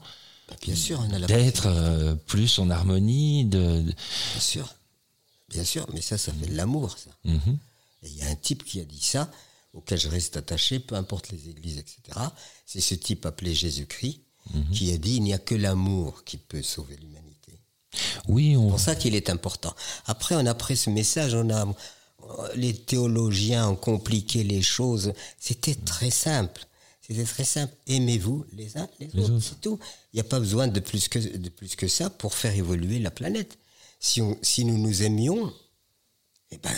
[0.61, 3.45] Bien sûr, d'être euh, plus en harmonie.
[3.45, 3.93] De, Bien
[4.39, 4.73] sûr,
[5.49, 7.09] bien sûr, mais ça, ça fait de l'amour, ça.
[7.23, 7.57] Mhm.
[8.03, 9.31] il y a un type qui a dit ça,
[9.73, 12.19] auquel je reste attaché, peu importe les églises, etc.
[12.65, 14.21] C'est ce type appelé Jésus-Christ,
[14.53, 14.69] mhm.
[14.71, 17.59] qui a dit il n'y a que l'amour qui peut sauver l'humanité.
[18.27, 19.75] Oui, C'est pour ça qu'il est important.
[20.05, 21.65] Après, on a pris ce message, on a
[22.55, 25.13] les théologiens ont compliqué les choses.
[25.39, 26.65] C'était très simple.
[27.01, 27.73] C'était très simple.
[27.87, 29.79] Aimez-vous les uns les, autres, c'est tout.
[30.13, 32.99] Il n'y a pas besoin de plus que de plus que ça pour faire évoluer
[32.99, 33.57] la planète.
[33.99, 35.53] Si on, si nous nous aimions,
[36.51, 36.71] eh ben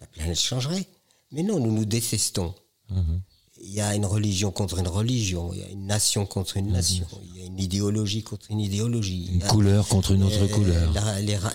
[0.00, 0.86] la planète changerait.
[1.32, 2.54] Mais non, nous nous détestons.
[2.90, 3.20] Mhm
[3.62, 6.72] il y a une religion contre une religion, il y a une nation contre une
[6.72, 9.28] nation, il y a une idéologie contre une idéologie.
[9.32, 10.92] Une couleur contre une autre couleur.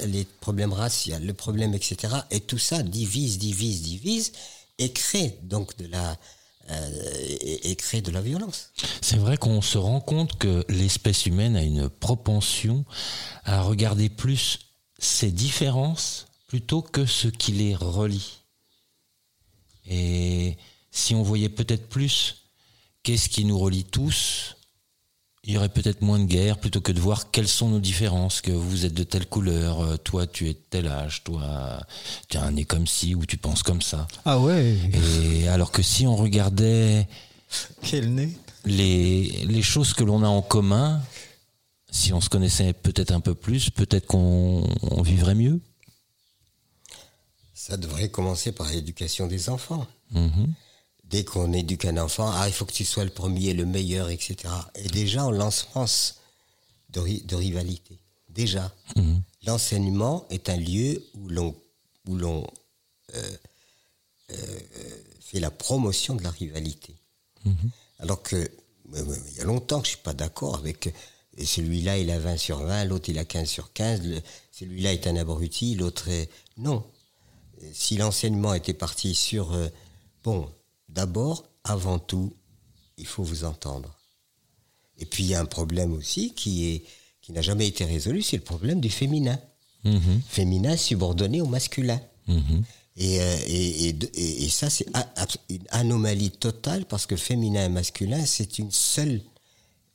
[0.06, 2.14] les, problèmes raciaux, le problème, etc.
[2.32, 4.32] Et tout ça divise, divise, divise
[4.78, 6.18] et crée donc de la,
[6.72, 8.72] euh, et, crée de la violence.
[9.02, 12.86] C'est vrai qu'on se rend compte que l'espèce humaine a une propension
[13.44, 14.60] à regarder plus
[14.98, 18.40] ses différences plutôt que ce qui les relie.
[19.88, 20.58] Et
[20.92, 22.46] si on voyait peut-être plus
[23.04, 24.55] qu'est-ce qui nous relie tous,
[25.46, 28.42] il y aurait peut-être moins de guerre plutôt que de voir quelles sont nos différences,
[28.42, 31.80] que vous êtes de telle couleur, euh, toi tu es de tel âge, toi
[32.30, 34.08] tu as un nez comme ci ou tu penses comme ça.
[34.26, 34.76] Ah ouais.
[34.94, 37.08] Et alors que si on regardait
[37.84, 41.02] quel nez les, les choses que l'on a en commun,
[41.92, 44.68] si on se connaissait peut-être un peu plus, peut-être qu'on
[45.04, 45.62] vivrait mieux.
[47.54, 49.86] Ça devrait commencer par l'éducation des enfants.
[50.14, 50.48] Mm-hmm
[51.10, 54.10] dès qu'on éduque un enfant, ah, il faut que tu sois le premier, le meilleur,
[54.10, 54.36] etc.
[54.76, 56.22] Et déjà, on lance France
[56.90, 58.00] de, rivalité.
[58.30, 58.74] Déjà.
[58.96, 59.22] Mhm.
[59.46, 61.56] L'enseignement est un lieu où l'on,
[62.08, 62.46] où l'on
[63.16, 63.38] euh,
[64.32, 64.60] euh,
[65.20, 66.96] fait la promotion de la rivalité.
[67.46, 67.72] Mhm.
[68.00, 68.50] Alors que,
[68.94, 70.94] il y a longtemps que je ne suis pas d'accord avec
[71.38, 75.08] et celui-là il a 20 sur 20, l'autre il a 15 sur 15, celui-là est
[75.08, 76.30] un abruti, l'autre est...
[76.58, 76.86] Non.
[77.74, 79.68] Si l'enseignement était parti sur, euh,
[80.24, 80.50] bon,
[80.96, 82.34] d'abord, avant tout,
[82.98, 83.94] il faut vous entendre.
[84.98, 86.84] Et puis il y a un problème aussi qui est
[87.22, 89.40] qui n'a jamais été résolu, c'est le problème du féminin.
[89.84, 90.22] Mhm.
[90.28, 92.00] Féminin subordonné au masculin.
[92.28, 92.64] Mhm.
[93.02, 94.86] Euh, et, et, et, ça, c'est
[95.50, 99.22] une anomalie totale parce que féminin et masculin, c'est une seule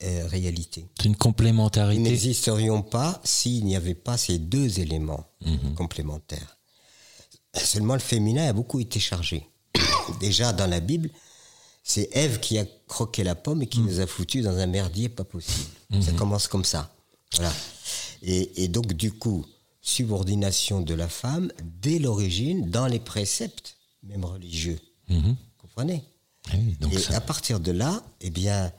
[0.03, 0.85] euh, réalité.
[0.97, 2.01] C'est une complémentarité.
[2.01, 5.73] Nous n'existerions pas s'il n'y avait pas ces deux éléments mhm.
[5.75, 6.57] complémentaires.
[7.55, 9.47] Seulement, le féminin a beaucoup été chargé.
[10.19, 11.09] Déjà, dans la Bible,
[11.83, 15.09] c'est Ève qui a croqué la pomme et qui nous a foutu dans un merdier
[15.09, 15.69] pas possible.
[16.01, 16.93] Ça commence comme ça.
[17.35, 17.53] Voilà.
[18.21, 19.45] Et, et donc, du coup,
[19.81, 24.79] subordination de la femme dès l'origine dans les préceptes, même religieux.
[25.09, 25.21] Mhm.
[25.21, 26.03] Vous comprenez?
[26.49, 26.55] Ah
[26.91, 28.71] Et à partir de là, eh bien,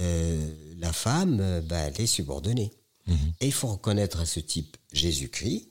[0.00, 2.72] euh, la femme, euh, ben, elle est subordonnée.
[3.06, 3.16] Mhm.
[3.40, 5.68] Et il faut reconnaître à ce type Jésus-Christ,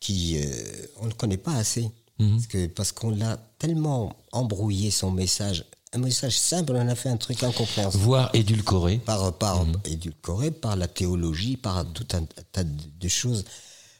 [0.00, 1.90] qui, euh, on ne le connaît pas assez.
[2.18, 2.68] Mhm.
[2.74, 7.42] Parce qu'on l'a tellement embrouillé son message un message simple, on a fait un truc
[7.42, 8.02] incompréhensible.
[8.02, 8.98] Voire édulcoré.
[8.98, 13.44] Par, par édulcoré, par la théologie, par tout un tas de choses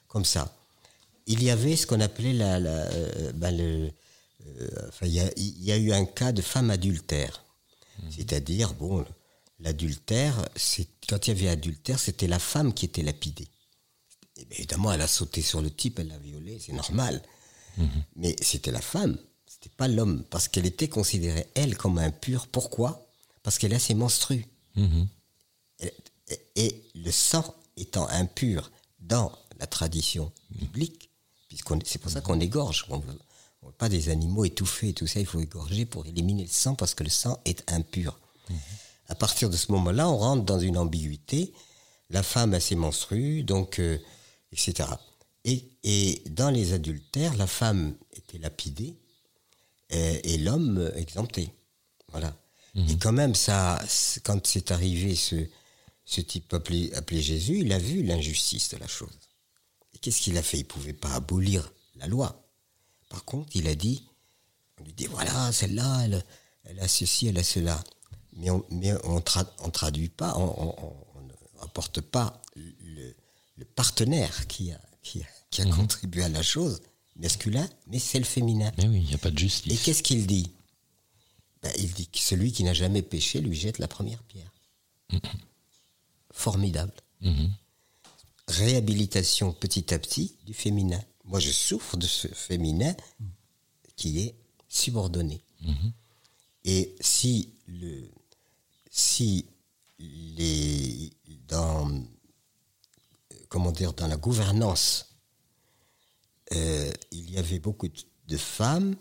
[0.07, 0.55] comme ça.
[1.27, 3.91] Il y avait ce qu'on appelait la, euh, ben le,
[4.47, 7.43] euh, enfin, il, y a, eu un cas de femme adultère.
[8.03, 8.11] Mhm.
[8.11, 9.05] C'est-à-dire, bon,
[9.61, 13.49] l'adultère, c'est, quand il y avait adultère, c'était la femme qui était lapidée.
[14.53, 17.23] évidemment, elle a sauté sur le type, elle l'a violé, c'est normal.
[17.77, 17.89] Mhm.
[18.17, 19.19] Mais c'était la femme,
[19.61, 22.47] c'était pas l'homme, parce qu'elle était considérée, elle, comme impure.
[22.47, 23.09] Pourquoi?
[23.43, 24.47] Parce qu'elle a ses menstrues.
[26.57, 31.11] Et le sang étant impur dans la tradition biblique,
[31.49, 32.87] puisqu'on c'est pour ça qu'on égorge.
[32.89, 33.19] On veut,
[33.63, 36.75] veut pas des animaux étouffés et tout ça, il faut égorger pour éliminer le sang
[36.75, 38.19] parce que le sang est impur.
[39.09, 41.53] À partir de ce moment-là, on rentre dans une ambiguïté.
[42.11, 43.99] La femme a ses menstrues, donc, euh,
[44.53, 44.89] etc.
[45.45, 48.97] Et, et, dans les adultères, la femme était lapidée
[49.91, 51.53] et, et l'homme exempté.
[52.11, 52.37] Voilà.
[52.75, 53.83] Et quand même, ça,
[54.23, 55.35] quand c'est arrivé ce,
[56.05, 59.11] ce type appelé, appelé Jésus, il a vu l'injustice de la chose
[60.01, 60.59] qu'est-ce qu'il a fait?
[60.59, 62.45] Il ne pouvait pas abolir la loi.
[63.09, 64.07] Par contre, il a dit,
[64.79, 66.05] on lui dit, voilà, celle-là,
[66.65, 67.83] elle, a ceci, elle a cela.
[68.33, 71.27] Mais on ne on traduit pas, on
[71.61, 73.15] n'apporte pas le,
[73.75, 75.23] partenaire qui a, qui
[75.61, 75.75] a, mhm.
[75.75, 76.81] contribué à la chose,
[77.19, 78.73] masculin, mais c'est le féminin.
[78.79, 79.73] Mais oui, il n'y a pas de justice.
[79.73, 80.51] Et qu'est-ce qu'il dit?
[81.63, 84.53] Ben, Il dit que celui qui n'a jamais péché lui jette la première pierre.
[85.13, 85.21] Mhm.
[86.33, 86.93] Formidable.
[87.21, 87.51] Mhm
[88.49, 91.01] réhabilitation petit à petit du féminin.
[91.25, 92.95] Moi, je souffre de ce féminin
[93.97, 94.35] qui est
[94.69, 95.43] subordonné.
[95.61, 95.93] Mhm.
[96.65, 98.11] Et si le,
[98.91, 99.47] si
[99.99, 101.13] les,
[101.47, 102.03] dans,
[103.49, 105.08] comment dire, dans la gouvernance,
[106.55, 108.97] euh, il y avait beaucoup de femmes,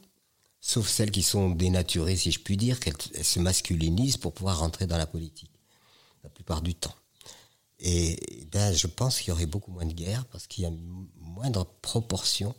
[0.60, 4.88] sauf celles qui sont dénaturées, si je puis dire, qu'elles se masculinisent pour pouvoir rentrer
[4.88, 5.52] dans la politique,
[6.24, 6.96] la plupart du temps.
[7.80, 8.20] Et
[8.52, 10.72] ben, je pense qu'il y aurait beaucoup moins de guerres parce qu'il y a
[11.20, 12.56] moindre proportion.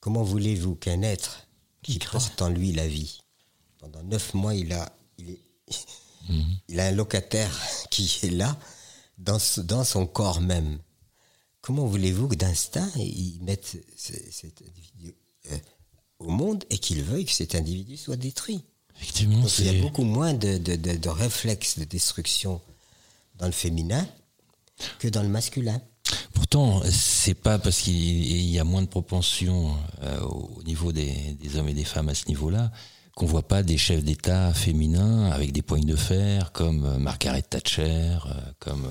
[0.00, 1.48] Comment voulez-vous qu'un être
[1.82, 3.20] qui porte en lui la vie,
[3.78, 5.38] pendant neuf mois, il a, il,
[6.28, 6.56] mhm.
[6.68, 7.58] il a un locataire
[7.90, 8.56] qui est là,
[9.18, 10.78] dans, dans son corps même.
[11.62, 15.14] Comment voulez-vous que d'instinct, il mette cet individu
[15.50, 15.56] euh,
[16.18, 18.62] au monde et qu'il veuille que cet individu soit détruit?
[18.96, 22.60] Effectivement, il y a beaucoup moins de, de, de, de réflexes de destruction
[23.36, 24.06] dans le féminin
[24.98, 25.80] que dans le masculin.
[26.34, 31.68] Pourtant, c'est pas parce qu'il y a moins de propension euh, au niveau des, hommes
[31.68, 32.70] et des femmes à ce niveau-là
[33.14, 37.42] qu'on voit pas des chefs d'État féminins avec des poignes de fer comme euh, Margaret
[37.42, 38.86] Thatcher, euh, comme.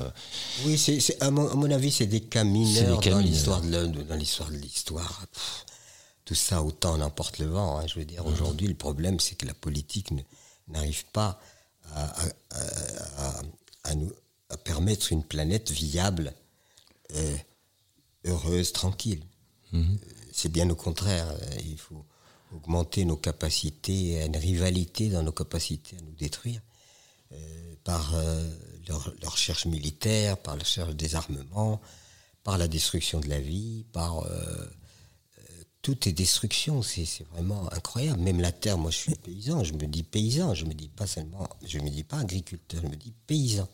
[0.66, 4.58] Oui, c'est, à, mon, avis, c'est des cas mineurs dans l'histoire de dans l'histoire de
[4.58, 5.26] l'histoire.
[6.26, 7.80] Tout ça, autant n'emporte le vent.
[7.80, 10.10] Hein, je veux dire, aujourd'hui, le problème, c'est que la politique
[10.68, 11.40] n'arrive pas
[11.96, 12.14] à,
[13.84, 14.12] à, nous,
[14.58, 16.34] permettre une planète viable,
[17.16, 17.38] euh,
[18.26, 19.24] heureuse, tranquille.
[19.74, 19.84] Euh,
[20.32, 21.28] c'est bien au contraire.
[21.30, 22.06] Euh, il faut
[22.52, 26.62] augmenter nos capacités, une rivalité dans nos capacités à nous détruire
[27.84, 28.14] par
[28.88, 31.80] leur, recherche militaire, par la recherche des armements,
[32.44, 34.26] par la destruction de la vie, par
[35.82, 38.22] tout est destruction, c'est vraiment incroyable.
[38.22, 41.08] Même la terre, moi je suis paysan, je me dis paysan, je me dis pas
[41.08, 43.68] seulement, je me dis pas agriculteur, je me dis paysan.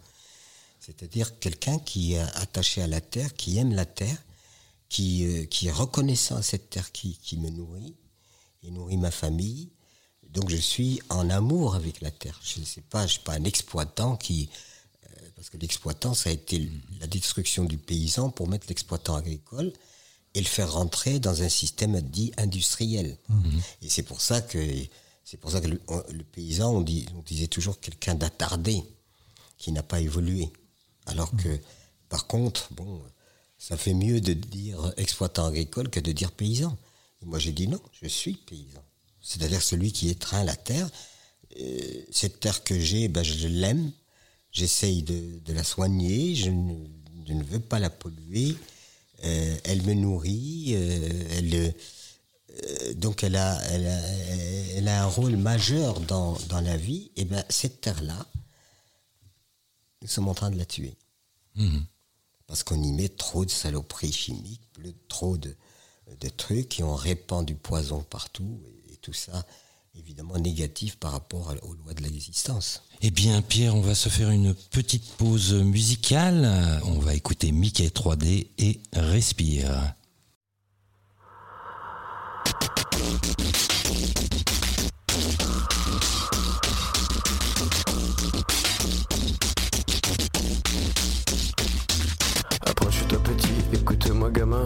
[0.79, 4.17] C'est-à-dire quelqu'un qui est attaché à la terre, qui aime la terre,
[4.87, 7.95] qui, euh, qui est reconnaissant à cette terre qui, qui me nourrit
[8.63, 9.69] et nourrit ma famille.
[10.29, 12.39] Donc je suis en amour avec la terre.
[12.43, 14.49] Je ne sais pas, je suis pas un exploitant qui,
[15.05, 19.71] euh, parce que l'exploitant, ça a été la destruction du paysan pour mettre l'exploitant agricole
[20.33, 23.17] et le faire rentrer dans un système dit industriel.
[23.29, 23.61] Mhm.
[23.81, 24.59] Et c'est pour ça que
[25.23, 28.81] c'est pour ça que le, paysan, on, dit, on disait toujours quelqu'un d'attardé,
[29.57, 30.53] qui n'a pas évolué.
[31.05, 31.59] Alors que,
[32.07, 33.01] par contre, bon,
[33.57, 36.77] ça fait mieux de dire exploitant agricole que de dire paysan.
[37.21, 38.83] Et moi, j'ai dit non, je suis paysan.
[39.21, 40.89] C'est-à-dire celui qui étreint la terre.
[41.59, 43.91] Euh, cette terre que j'ai, ben, je l'aime,
[44.51, 48.55] j'essaye de, la soigner, je ne, veux pas la polluer,
[49.23, 51.73] euh, elle me nourrit, euh, elle,
[52.97, 58.25] donc elle a, elle, a, un rôle majeur dans, la vie, et ben cette terre-là,
[60.01, 60.95] nous sommes en train de la tuer.
[61.55, 61.79] Mmh.
[62.45, 64.61] Parce qu'on y met trop de saloperies chimiques,
[65.07, 65.55] trop de,
[66.19, 69.45] de trucs qui on répand du poison partout et, tout ça
[69.97, 72.83] évidemment négatif par rapport aux lois de l'existence.
[73.01, 76.81] Eh bien Pierre, on va se faire une petite pause musicale.
[76.85, 79.95] On va écouter Mickey 3D et Respire.
[92.65, 94.65] Approche-toi petit, écoute-moi gamin.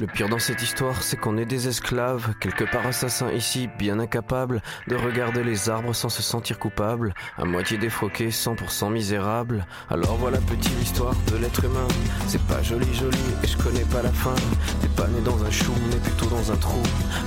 [0.00, 3.98] Le pire dans cette histoire, c'est qu'on est des esclaves, quelque part assassins ici, bien
[3.98, 9.66] incapables de regarder les arbres sans se sentir coupables, à moitié défroqués, 100% misérables.
[9.90, 11.88] Alors voilà petite histoire de l'être humain.
[12.28, 14.36] C'est pas joli joli et je connais pas la fin.
[14.80, 16.82] T'es pas né dans un chou, mais plutôt dans un trou,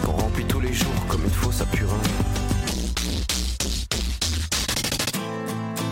[0.06, 2.00] qu'on remplit tous les jours comme il faut sa purin.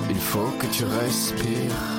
[0.10, 1.99] Il faut que tu respires.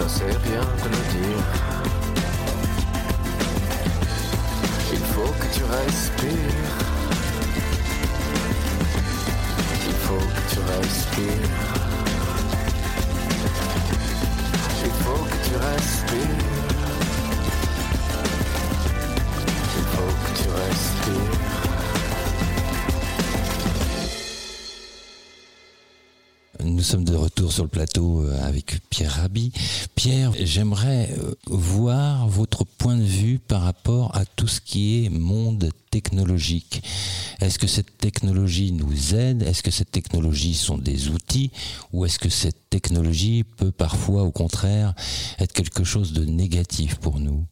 [0.00, 1.44] Ça c'est rien de le dire.
[4.92, 6.70] Il faut que tu respires.
[9.88, 11.50] Il faut que tu respires.
[14.84, 16.46] Il faut que tu respires.
[19.76, 21.49] Il faut que tu respires.
[26.90, 29.52] Sommes de retour sur le plateau euh, avec Pierre Rabhi.
[29.94, 35.08] Pierre, j'aimerais euh, voir votre point de vue par rapport à tout ce qui est
[35.08, 36.82] monde technologique.
[37.38, 39.42] Est-ce que cette technologie nous aide?
[39.42, 41.52] Est-ce que cette technologie sont des outils?
[41.92, 44.92] Ou est-ce que cette technologie peut parfois, au contraire,
[45.38, 47.46] être quelque chose de négatif pour nous?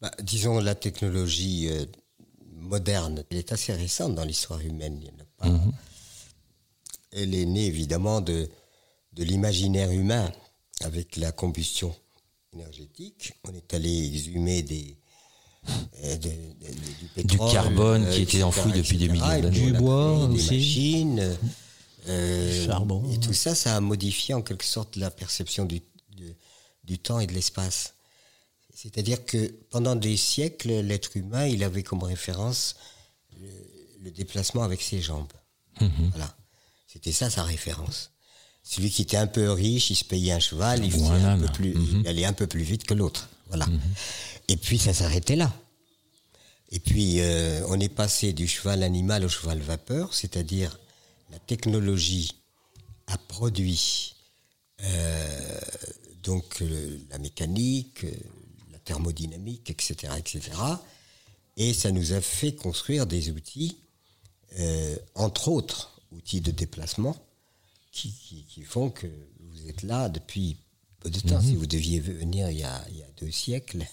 [0.00, 1.84] Bah, Disons, la technologie euh,
[2.60, 5.00] moderne, elle est assez récente dans l'histoire humaine.
[5.42, 5.72] Mhm.
[7.12, 8.48] Elle est née évidemment de,
[9.12, 10.32] de l'imaginaire humain
[10.82, 11.94] avec la combustion
[12.52, 13.32] énergétique.
[13.44, 14.96] On est allé exhumer des,
[16.02, 16.16] euh,
[17.24, 19.50] du, carbone qui euh, était enfoui depuis des millions d'années.
[19.50, 20.48] Du bois aussi.
[20.48, 21.38] Des machines.
[22.08, 23.04] Euh, charbon.
[23.12, 25.82] Et tout ça, ça a modifié en quelque sorte la perception du,
[26.84, 27.94] du temps et de l'espace.
[28.74, 32.76] C'est-à-dire que pendant des siècles, l'être humain, il avait comme référence
[33.38, 35.32] le, déplacement avec ses jambes.
[35.80, 35.90] Mhm.
[36.10, 36.34] Voilà.
[36.92, 38.10] C'était ça sa référence.
[38.64, 41.74] Celui qui était un peu riche, il se payait un cheval, il, un peu plus,
[41.74, 42.00] mhm.
[42.00, 43.28] il allait un peu plus vite que l'autre.
[43.46, 43.66] Voilà.
[43.66, 43.80] Mhm.
[44.48, 45.52] Et puis ça s'arrêtait là.
[46.72, 50.78] Et puis euh, on est passé du cheval animal au cheval vapeur, c'est-à-dire
[51.30, 52.32] la technologie
[53.06, 54.14] a produit
[54.82, 55.60] euh,
[56.24, 56.62] donc
[57.10, 58.04] la mécanique,
[58.72, 60.40] la thermodynamique, etc., etc.
[61.56, 63.76] Et ça nous a fait construire des outils,
[64.58, 67.16] euh, entre autres outils de déplacement,
[67.92, 70.56] qui, font que vous êtes là depuis
[71.00, 71.40] peu de temps.
[71.40, 71.48] Mhm.
[71.48, 73.86] Si vous deviez venir il y a, il y a deux siècles,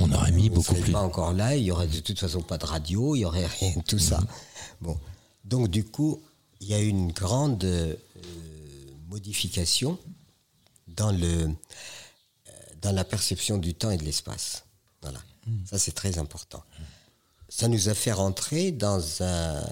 [0.00, 0.92] on aurait mis beaucoup plus.
[0.92, 3.46] pas encore là, il y aurait de toute façon pas de radio, il y aurait
[3.60, 4.20] rien, tout ça.
[4.80, 4.98] Bon,
[5.44, 6.22] donc du coup,
[6.60, 7.94] il y a une grande euh,
[9.08, 9.98] modification
[10.88, 11.50] dans le euh,
[12.82, 14.64] dans la perception du temps et de l'espace.
[15.02, 15.20] Voilà,
[15.64, 16.62] ça c'est très important.
[17.48, 19.64] Ça nous a fait rentrer dans un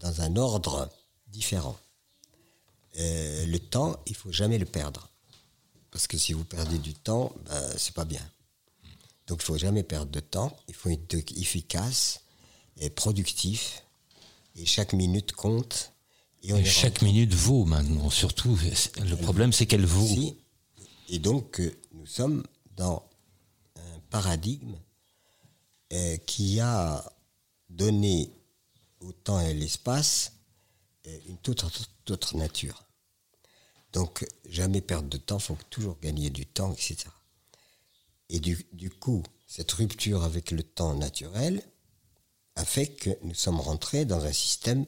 [0.00, 0.90] dans un ordre
[1.34, 1.76] différent.
[2.98, 5.10] Euh, le temps, il faut jamais le perdre,
[5.90, 8.24] parce que si vous perdez du temps, ben, c'est pas bien.
[9.26, 12.20] Donc il faut jamais perdre de temps, il faut être efficace
[12.78, 13.84] et productif,
[14.56, 15.92] et chaque minute compte.
[16.42, 18.58] Et, chaque minute vaut maintenant, surtout.
[19.02, 20.36] Le problème, c'est qu'elle vaut.
[21.08, 22.44] Et donc, euh, nous sommes
[22.76, 23.02] dans
[23.76, 24.76] un paradigme
[25.92, 27.02] euh, qui a
[27.70, 28.30] donné
[29.00, 30.32] au temps et à l'espace
[31.04, 31.64] une toute
[32.10, 32.84] autre, nature.
[33.92, 37.06] Donc, jamais perdre de temps, il faut toujours gagner du temps, etc.
[38.30, 41.62] Et du, coup, cette rupture avec le temps naturel
[42.56, 44.86] a fait que nous sommes rentrés dans un système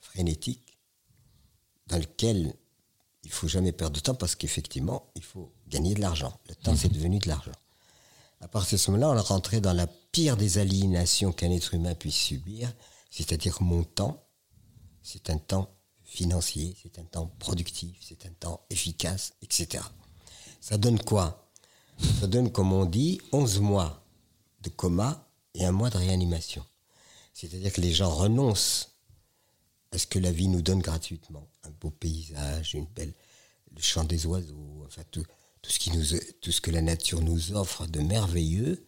[0.00, 0.78] frénétique
[1.86, 2.54] dans lequel
[3.24, 6.38] il faut jamais perdre de temps parce qu'effectivement, il faut gagner de l'argent.
[6.48, 7.52] Le temps, c'est devenu de l'argent.
[8.40, 11.74] À partir de ce moment-là, on est rentré dans la pire des aliénations qu'un être
[11.74, 12.72] humain puisse subir,
[13.10, 14.27] c'est-à-dire mon temps,
[15.10, 19.82] c'est un temps financier, c'est un temps productif, c'est un temps efficace, etc.
[20.60, 21.50] Ça donne quoi?
[22.20, 24.04] Ça donne, comme on dit, 11 mois
[24.60, 26.62] de coma et un mois de réanimation.
[27.32, 28.98] C'est-à-dire que les gens renoncent
[29.92, 31.48] à ce que la vie nous donne gratuitement.
[31.64, 33.14] Un beau paysage, une belle,
[33.74, 35.24] le chant des oiseaux, enfin tout,
[35.62, 36.04] tout, ce qui nous,
[36.42, 38.86] tout ce que la nature nous offre de merveilleux.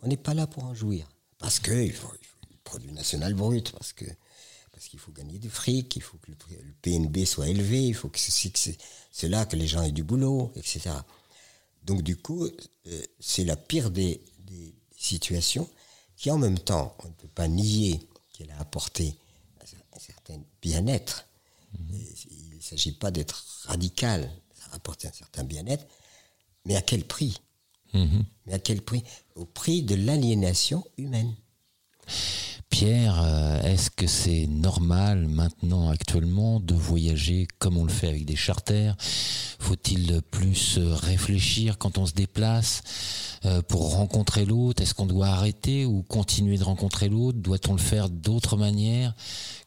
[0.00, 1.08] On n'est pas là pour en jouir.
[1.38, 4.04] Parce faut, il faut le produit national brut, parce que
[4.82, 6.36] parce qu'il faut gagner du fric, il faut que le,
[6.82, 10.90] PNB soit élevé, il faut que c'est là que les gens aient du boulot, etc.
[11.84, 14.20] Donc du coup, euh, c'est la pire des,
[14.96, 15.68] situations
[16.16, 18.00] qui en même temps, on ne peut pas nier
[18.32, 19.16] qu'elle a apporté
[19.92, 21.26] un certain bien-être.
[21.78, 22.04] Mhm.
[22.30, 25.86] Il ne s'agit pas d'être radical, ça a apporté un certain bien-être,
[26.64, 27.40] mais à quel prix?
[27.94, 28.24] Mhm.
[28.46, 29.04] Mais à quel prix?
[29.36, 31.34] Au prix de l'aliénation humaine.
[32.72, 38.24] Pierre, euh, est-ce que c'est normal maintenant, actuellement, de voyager comme on le fait avec
[38.24, 38.96] des charters?
[38.98, 42.82] Faut-il plus euh, réfléchir quand on se déplace
[43.44, 44.82] euh, pour rencontrer l'autre?
[44.82, 47.38] Est-ce qu'on doit arrêter ou continuer de rencontrer l'autre?
[47.38, 49.14] Doit-on le faire d'autres manières?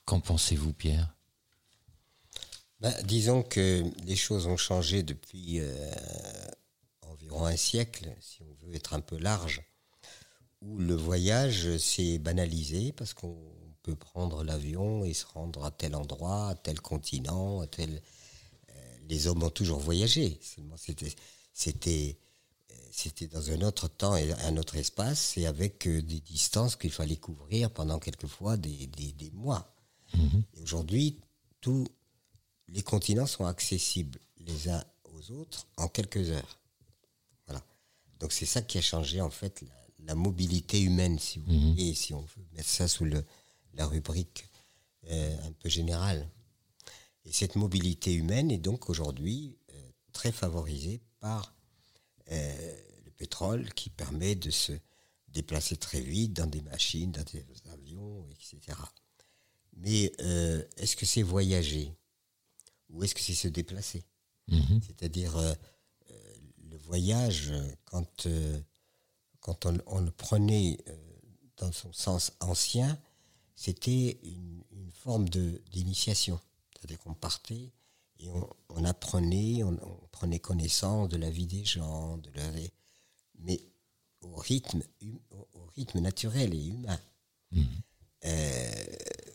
[0.05, 1.15] Qu'en pensez-vous, Pierre?
[2.79, 5.61] Ben, Disons que les choses ont changé depuis
[7.03, 9.61] environ un siècle, si on veut être un peu large
[10.65, 13.37] où le voyage s'est banalisé parce qu'on
[13.83, 18.01] peut prendre l'avion et se rendre à tel endroit, à tel continent, à tel.
[18.69, 20.39] Euh, les hommes ont toujours voyagé.
[20.75, 21.13] C'était,
[21.53, 22.17] c'était,
[22.71, 26.75] euh, c'était dans un autre temps et un autre espace et avec euh, des distances
[26.75, 29.71] qu'il fallait couvrir pendant quelquefois des, des, mois.
[30.15, 30.43] Mhm.
[30.63, 31.19] Aujourd'hui,
[31.61, 31.87] tous
[32.69, 36.59] les continents sont accessibles les uns aux autres en quelques heures.
[37.45, 37.63] Voilà.
[38.19, 41.71] Donc c'est ça qui a changé en fait la mobilité humaine, si vous mhm.
[41.71, 43.25] voulez, si on veut mettre ça sous le,
[43.73, 44.47] la rubrique
[45.09, 46.27] euh, un peu générale.
[47.25, 51.53] Et cette mobilité humaine est donc aujourd'hui euh, très favorisée par
[52.31, 54.73] euh, le pétrole qui permet de se
[55.27, 58.77] déplacer très vite dans des machines, dans des avions, etc.
[59.77, 60.05] Mais
[60.77, 61.93] est-ce que c'est voyager
[62.89, 64.05] ou est-ce que c'est se déplacer?
[64.47, 64.79] Mhm.
[64.87, 65.37] C'est-à-dire
[66.07, 67.51] le voyage,
[67.83, 68.27] quand,
[69.45, 70.95] quand on, on le prenait euh,
[71.57, 72.99] dans son sens ancien,
[73.55, 76.39] c'était une, une forme d'initiation.
[76.73, 77.71] C'est-à-dire qu'on partait
[78.17, 82.51] et on, on apprenait, on, on prenait connaissance de la vie des gens, de leur,
[83.37, 83.61] mais
[84.21, 85.19] au rythme, hum-
[85.53, 86.99] au, rythme naturel et humain.
[88.25, 88.85] Euh,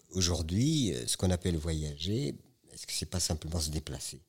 [0.09, 2.35] Aujourd'hui, ce qu'on appelle voyager,
[2.73, 4.21] est-ce que c'est pas simplement se déplacer?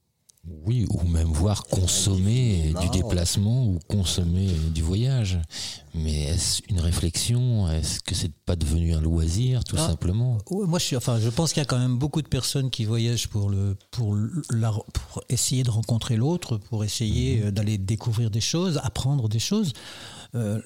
[0.66, 2.82] Oui, ou même voir consommer définitivement.
[2.82, 5.40] du déplacement ou consommer du voyage.
[5.94, 7.70] Mais est-ce une réflexion?
[7.70, 9.88] Est-ce que c'est pas devenu un loisir, tout Ah.
[9.88, 10.40] simplement?
[10.50, 12.72] Ouais, moi, je suis, enfin, je pense qu'il y a quand même beaucoup de personnes
[12.72, 14.16] qui voyagent pour le, pour
[14.50, 19.40] la, pour essayer de rencontrer l'autre, pour essayer euh, d'aller découvrir des choses, apprendre des
[19.40, 19.74] choses.
[20.34, 20.62] Euh,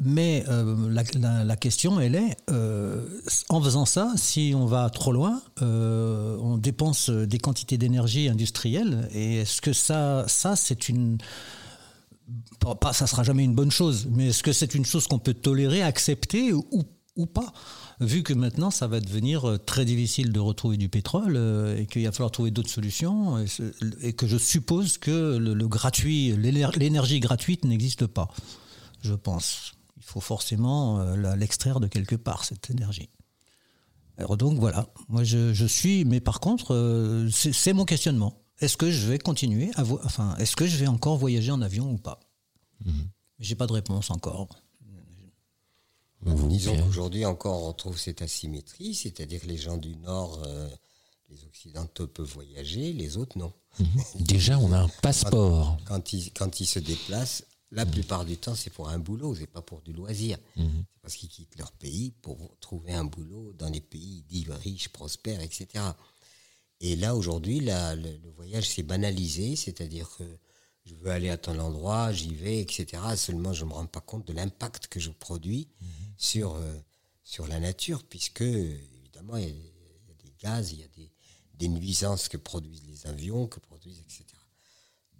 [0.00, 3.06] mais euh, la, question, elle est, euh,
[3.48, 9.08] en faisant ça, si on va trop loin, on dépense des quantités d'énergie industrielle.
[9.12, 11.18] Et est-ce que ça, ça, c'est une
[12.58, 15.34] pas, ça sera jamais une bonne chose, mais est-ce que c'est une chose qu'on peut
[15.34, 16.64] tolérer, accepter ou,
[17.16, 17.52] ou pas?
[18.00, 21.36] Vu que maintenant, ça va devenir très difficile de retrouver du pétrole
[21.78, 23.44] et qu'il va falloir trouver d'autres solutions,
[24.02, 28.28] et, que je suppose que le, gratuit, l'éner- l'énergie gratuite n'existe pas.
[29.04, 29.72] Je pense.
[29.96, 33.10] Il faut forcément euh, l'extraire de quelque part cette énergie.
[34.16, 38.40] Alors donc voilà, moi je, je suis, mais par contre, euh, c'est mon questionnement.
[38.60, 41.60] Est-ce que je vais continuer à vo- enfin, est-ce que je vais encore voyager en
[41.62, 42.20] avion ou pas?
[43.40, 44.48] J'ai pas de réponse encore.
[46.20, 50.40] Vous, Disons Pierre qu'aujourd'hui encore on retrouve cette asymétrie, c'est-à-dire que les gens du Nord,
[50.46, 50.68] euh,
[51.28, 53.52] les Occidentaux peuvent voyager, les autres non.
[54.20, 55.76] Déjà, on a un passeport.
[55.84, 57.44] Quand ils, quand ils se déplacent,
[57.74, 60.38] la plupart du temps c'est pour un boulot, c'est pas pour du loisir.
[60.56, 64.88] C'est parce qu'ils quittent leur pays pour trouver un boulot dans les pays dits riches,
[64.88, 65.84] prospères, etc.
[66.80, 70.24] Et là aujourd'hui, le, le voyage s'est banalisé, c'est-à-dire que
[70.84, 73.02] je veux aller à tel endroit, j'y vais, etc.
[73.16, 75.68] Seulement je me rends pas compte de l'impact que je produis
[76.16, 76.74] sur, euh,
[77.22, 81.10] sur la nature, puisque évidemment il y, y a des gaz, il y a des,
[81.54, 84.24] des nuisances que produisent les avions, que produisent, etc.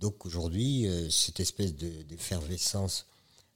[0.04, 3.06] Donc aujourd'hui, euh, cette espèce de- d'effervescence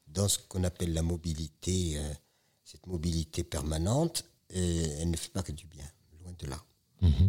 [0.06, 2.14] dans ce qu'on appelle la mobilité, euh,
[2.64, 4.24] cette mobilité permanente,
[4.56, 5.84] euh, elle ne fait pas que du bien,
[6.22, 6.64] loin de là.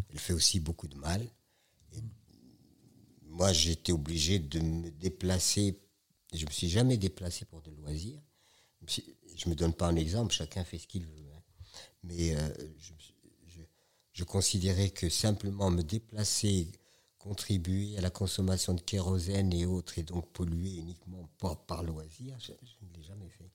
[0.10, 1.22] Elle fait aussi beaucoup de mal.
[1.92, 2.00] Et
[3.24, 5.78] moi, été obligé de me déplacer.
[6.34, 8.22] Je me suis jamais déplacé pour de loisirs.
[8.80, 8.90] Je me
[9.36, 11.28] Je me donne pas un exemple, chacun fait ce qu'il veut.
[11.36, 11.42] hein.
[12.04, 12.36] Mais
[14.14, 16.72] je considérais que simplement me déplacer,
[17.20, 22.36] contribuer à la consommation de kérosène et autres, et donc polluer uniquement par, par loisir,
[22.40, 23.52] je, je ne l'ai jamais fait.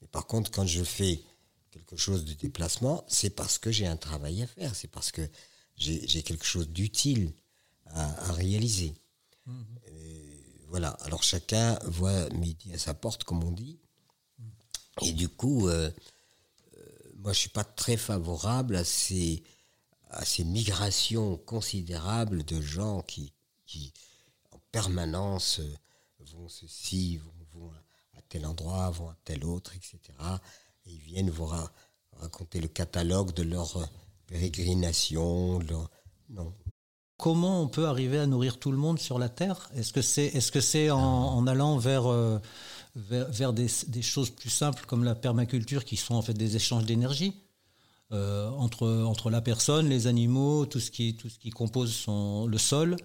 [0.00, 1.22] Mais par contre, quand je fais
[1.70, 5.22] quelque chose de déplacement, c'est parce que j'ai un travail à faire, c'est parce que
[5.76, 7.32] j'ai quelque chose d'utile
[7.86, 8.94] à, à réaliser.
[9.88, 13.78] Et voilà, alors chacun voit midi à sa porte, comme on dit.
[15.02, 15.90] Et du coup, euh,
[16.76, 16.80] euh,
[17.16, 19.42] moi, je suis pas très favorable à ces,
[20.14, 23.32] à ces migrations considérables de gens qui,
[23.66, 23.92] qui
[24.52, 25.74] en permanence, euh,
[26.32, 27.20] vont ceci,
[27.52, 27.70] vont,
[28.16, 29.98] à tel endroit, vont à tel autre, etc.
[30.86, 31.70] Et ils viennent vous ra-
[32.12, 33.84] raconter le catalogue de leur euh,
[34.26, 35.58] pérégrination.
[35.60, 35.90] Leur...
[36.30, 36.54] Non.
[37.16, 39.70] Comment on peut arriver à nourrir tout le monde sur la Terre?
[39.74, 42.38] Est-ce que c'est est -ce c'est en, allant vers, euh,
[42.96, 46.56] vers, vers des, des, choses plus simples comme la permaculture qui sont en fait des
[46.56, 47.43] échanges d'énergie?
[48.12, 52.46] Euh, entre, entre la personne, les animaux, tout ce qui, tout ce qui compose son,
[52.46, 52.96] le sol,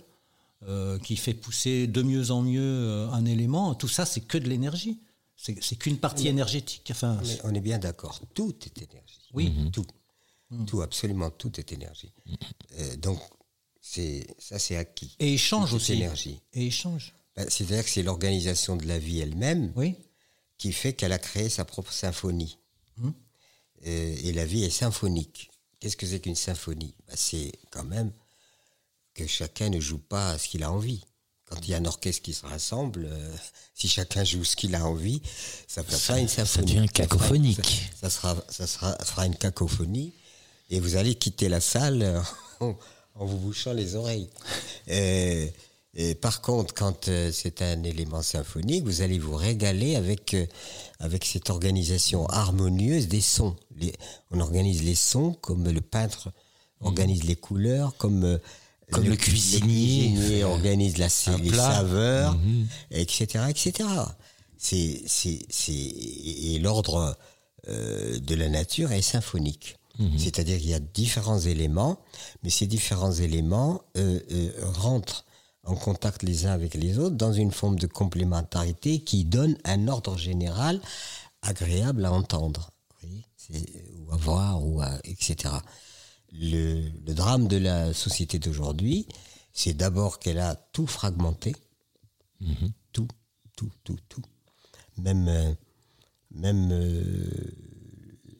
[0.67, 4.37] euh, qui fait pousser de mieux en mieux euh, un élément Tout ça, c'est que
[4.37, 4.99] de l'énergie.
[5.35, 6.89] C'est qu'une partie Mais- énergétique.
[6.91, 9.19] Enfin, Mais on est bien d'accord, tout est énergie.
[9.33, 9.53] Oui.
[9.71, 9.85] Tout.
[10.67, 12.11] Tout, absolument tout est énergie.
[12.79, 13.19] Euh, donc,
[13.79, 15.15] c'est ça c'est acquis.
[15.19, 15.93] et échange aussi.
[15.93, 16.41] énergie.
[16.53, 17.13] Et échange.
[17.37, 19.95] Ben, C'est-à-dire que c'est l'organisation de la vie elle-même Oui.
[20.57, 22.57] qui fait qu'elle a créé sa propre symphonie.
[23.87, 25.49] Euh, et la vie est symphonique.
[25.79, 26.93] Qu'est-ce que c'est qu'une symphonie?
[27.07, 28.11] Ben, C'est quand même
[29.13, 31.01] que chacun ne joue pas ce qu'il a envie.
[31.45, 33.35] Quand il y a un orchestre qui se rassemble, euh,
[33.73, 35.21] si chacun joue ce qu'il a envie,
[35.67, 36.73] ça fait pas une symphonie.
[36.75, 37.89] devient Ça fera- cacophonique.
[37.99, 40.13] Ça, sera, ça sera, ça fera une cacophonie
[40.69, 42.21] et vous allez quitter la salle euh,
[42.59, 42.75] en,
[43.15, 44.29] en vous bouchant les oreilles.
[44.89, 45.47] Euh,
[45.95, 50.35] et par contre, quand c'est un élément symphonique, vous allez vous régaler avec
[50.99, 53.55] avec cette organisation harmonieuse des sons.
[53.79, 53.93] Les-
[54.31, 56.31] on organise les sons comme le peintre
[56.81, 58.37] organise les couleurs, comme euh,
[58.91, 61.07] Comme le, cuisinier, organise la,
[61.37, 62.37] les saveurs,
[62.91, 63.49] etc., mhm.
[63.49, 63.89] etc.
[64.57, 67.17] C'est, c'est, c'est, et l'ordre
[67.67, 69.77] euh, de la nature est symphonique.
[69.99, 70.17] Mhm.
[70.17, 71.99] C'est-à-dire qu'il y a différents éléments,
[72.43, 75.25] mais ces différents éléments euh, euh, rentrent
[75.65, 79.87] en contact les uns avec les autres dans une forme de complémentarité qui donne un
[79.87, 80.81] ordre général
[81.41, 82.71] agréable à entendre,
[83.51, 85.53] ou à voir, ou à, etc.
[86.31, 89.07] Le, le drame de la société d'aujourd'hui,
[89.53, 91.55] c'est d'abord qu'elle a tout fragmenté,
[92.39, 92.71] mhm.
[92.93, 93.07] tout,
[93.55, 94.23] tout, tout, tout.
[94.97, 95.53] Même, euh,
[96.31, 97.29] même euh,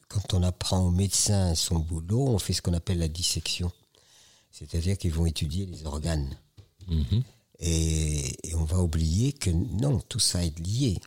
[0.08, 3.72] quand on apprend aux médecins son boulot, on fait ce qu'on appelle la dissection.
[4.52, 6.38] C'est-à-dire qu'ils vont étudier les organes.
[6.88, 7.24] Mhm.
[7.60, 11.00] Et, on va oublier que non, tout ça est lié.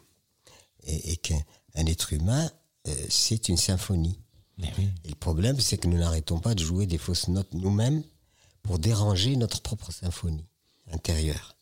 [0.84, 1.36] Et, qu'un
[1.74, 2.50] être humain,
[3.09, 4.18] c'est une symphonie.
[5.05, 8.03] Et le problème, c'est que nous n'arrêtons pas de jouer des fausses notes nous-mêmes
[8.62, 10.45] pour déranger notre propre symphonie
[10.93, 11.57] intérieure.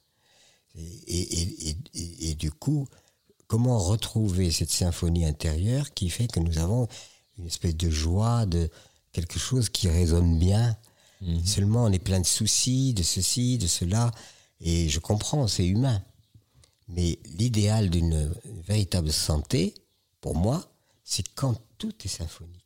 [0.76, 2.86] Et, et, du coup,
[3.46, 6.88] comment retrouver cette symphonie intérieure qui fait que nous avons
[7.38, 8.70] une espèce de joie, de
[9.12, 10.76] quelque chose qui résonne bien?
[11.20, 11.44] Mhm.
[11.44, 14.10] Seulement, on est plein de soucis, de ceci, de cela,
[14.60, 16.02] et je comprends, c'est humain.
[16.88, 18.32] Mais l'idéal d'une
[18.66, 19.74] véritable santé,
[20.20, 20.70] pour moi,
[21.10, 22.56] c'est quand tout est symphonique.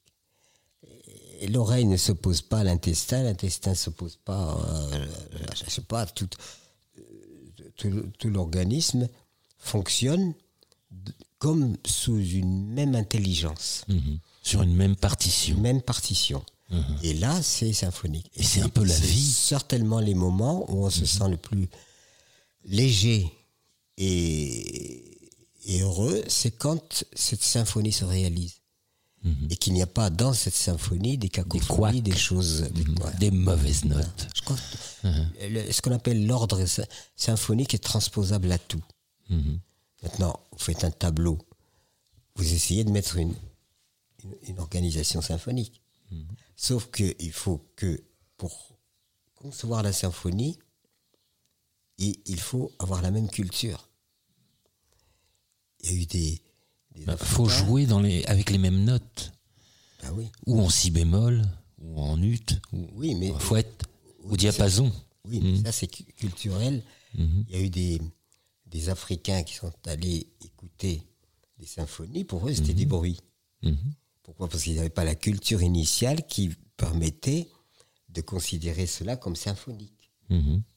[1.49, 4.55] L'oreille ne s'oppose pas à l'intestin, l'intestin ne s'oppose pas,
[4.93, 5.07] euh,
[5.57, 6.29] je sais pas, tout,
[7.77, 9.09] tout l'organisme
[9.59, 10.35] fonctionne
[11.39, 13.85] comme sous une même intelligence.
[13.89, 14.19] Mhm.
[14.43, 15.59] Sur une même partition.
[15.59, 16.45] Même partition.
[16.71, 16.99] Mhm.
[17.03, 18.31] Et là, c'est symphonique.
[18.37, 19.31] Et, c'est un peu la vie.
[19.33, 21.07] Certainement les moments où on se mhm.
[21.07, 21.69] sent le plus
[22.67, 23.33] léger
[23.97, 25.14] et,
[25.69, 28.61] heureux, c'est quand cette symphonie se réalise.
[29.49, 32.69] Et qu'il n'y a pas dans cette symphonie des cacophonies, des, choses,
[33.19, 34.29] des, mauvaises notes.
[34.37, 34.59] Je crois
[35.03, 36.63] ce qu'on appelle l'ordre
[37.17, 38.83] symphonique est transposable à tout.
[40.03, 41.39] Maintenant, vous faites un tableau,
[42.37, 43.35] vous essayez de mettre une,
[44.43, 45.81] une, organisation symphonique.
[46.11, 46.27] Mhm.
[46.57, 48.05] Sauf qu'il faut que,
[48.37, 48.77] pour
[49.35, 50.59] concevoir la symphonie,
[51.99, 53.89] il, faut avoir la même culture.
[55.85, 56.43] Il y a eu des...
[56.97, 59.33] Il bah, faut jouer dans les, avec les mêmes notes.
[60.03, 60.31] Ah oui.
[60.47, 61.43] Ou en si bémol,
[61.79, 63.85] ou en ut, ou oui, mais, en fouette,
[64.23, 64.93] ou diapason.
[65.25, 65.65] Oui, mais mhm.
[65.65, 66.83] ça c'est culturel.
[67.15, 67.45] Mhm.
[67.49, 68.01] Il y a eu des,
[68.67, 71.03] des Africains qui sont allés écouter
[71.59, 72.89] des symphonies, pour eux, c'était mhm.
[72.89, 73.21] bruits.
[73.63, 73.77] Mhm.
[74.23, 74.49] Pourquoi?
[74.49, 77.49] Parce qu'ils n'avaient pas la culture initiale qui permettait
[78.09, 80.11] de considérer cela comme symphonique.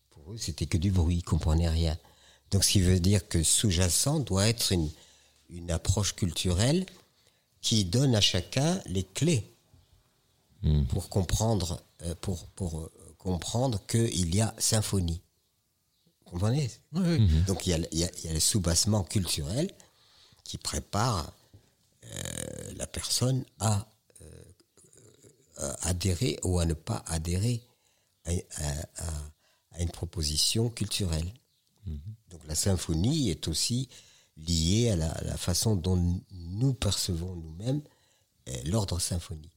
[0.10, 1.98] Pour eux, c'était que du bruit, ils ne comprenaient rien.
[2.52, 4.90] Donc, ce qui veut dire que sous-jacent doit être une,
[5.50, 6.86] une approche culturelle
[7.62, 9.54] qui donne à chacun les clés
[10.90, 15.22] pour comprendre, euh, pour, pour euh, comprendre qu'il y a symphonie
[16.30, 16.70] comprenez?
[16.92, 17.44] Mhm.
[17.46, 19.72] Donc il y, a, le soubassement culturel
[20.44, 21.34] qui prépare
[22.06, 23.88] euh, la personne à,
[24.22, 27.62] euh, adhérer ou à ne pas adhérer
[28.26, 28.34] à,
[29.80, 31.32] une proposition culturelle.
[31.86, 32.00] Mhm.
[32.32, 33.90] Donc la symphonie est aussi
[34.38, 37.82] liée à la, façon dont nous percevons nous-mêmes
[38.50, 39.52] euh, l'ordre symphonique.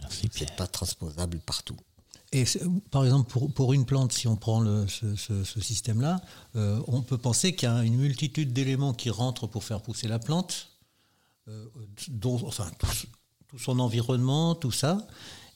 [0.00, 1.76] Merci C'est pas transposable partout.
[2.32, 2.44] Et
[2.90, 6.20] par exemple, pour, pour, une plante, si on prend le, ce, ce, système-là,
[6.56, 10.08] euh, on peut penser qu'il y a une multitude d'éléments qui rentrent pour faire pousser
[10.08, 10.70] la plante,
[11.46, 11.68] euh,
[12.08, 12.68] dont, enfin,
[13.48, 15.06] tout, son environnement, tout ça.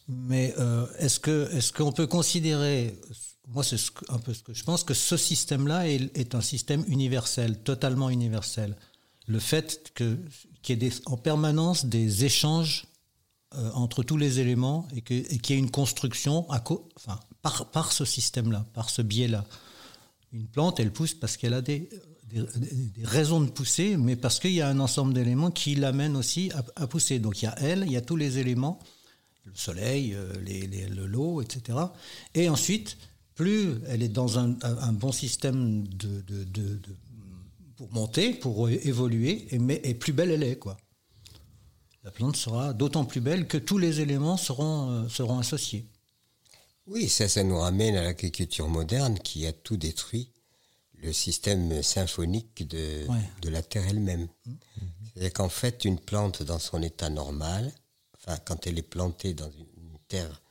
[0.08, 2.98] Mais euh, est-ce que est-ce qu'on peut considérer,
[3.46, 3.76] moi c'est
[4.08, 8.76] un peu ce que je pense, que ce système-là est, un système universel, totalement universel.
[9.26, 10.18] Le fait que
[10.62, 12.86] qu'il y ait en permanence des échanges
[13.54, 16.64] euh, entre tous les éléments et qu'il y ait une construction à
[16.96, 19.44] enfin, par, par ce système-là, par ce biais-là.
[20.32, 21.88] Une plante, elle pousse parce qu'elle a des,
[22.30, 26.50] des, raisons de pousser, mais parce qu'il y a un ensemble d'éléments qui l'amènent aussi
[26.76, 27.18] à, pousser.
[27.18, 28.78] Donc il y a elle, il y a tous les éléments,
[29.48, 31.78] le soleil, euh, les, le lot, etc.
[32.34, 32.96] Et ensuite,
[33.34, 36.80] plus elle est dans un, un bon système de, de, de,
[37.76, 40.76] pour monter, pour évoluer, et, mais, et plus belle elle est, quoi
[42.08, 45.86] la plante sera d'autant plus belle que tous les éléments seront, euh, seront associés.
[46.86, 50.32] Oui, ça, ça nous ramène à l'agriculture moderne qui a tout détruit,
[50.94, 53.06] le système symphonique de,
[53.42, 54.26] de la terre elle-même.
[54.46, 54.52] Mmh.
[55.12, 57.74] C'est-à-dire qu'en fait, une plante dans son état normal,
[58.28, 60.42] enfin, quand elle est plantée dans une terre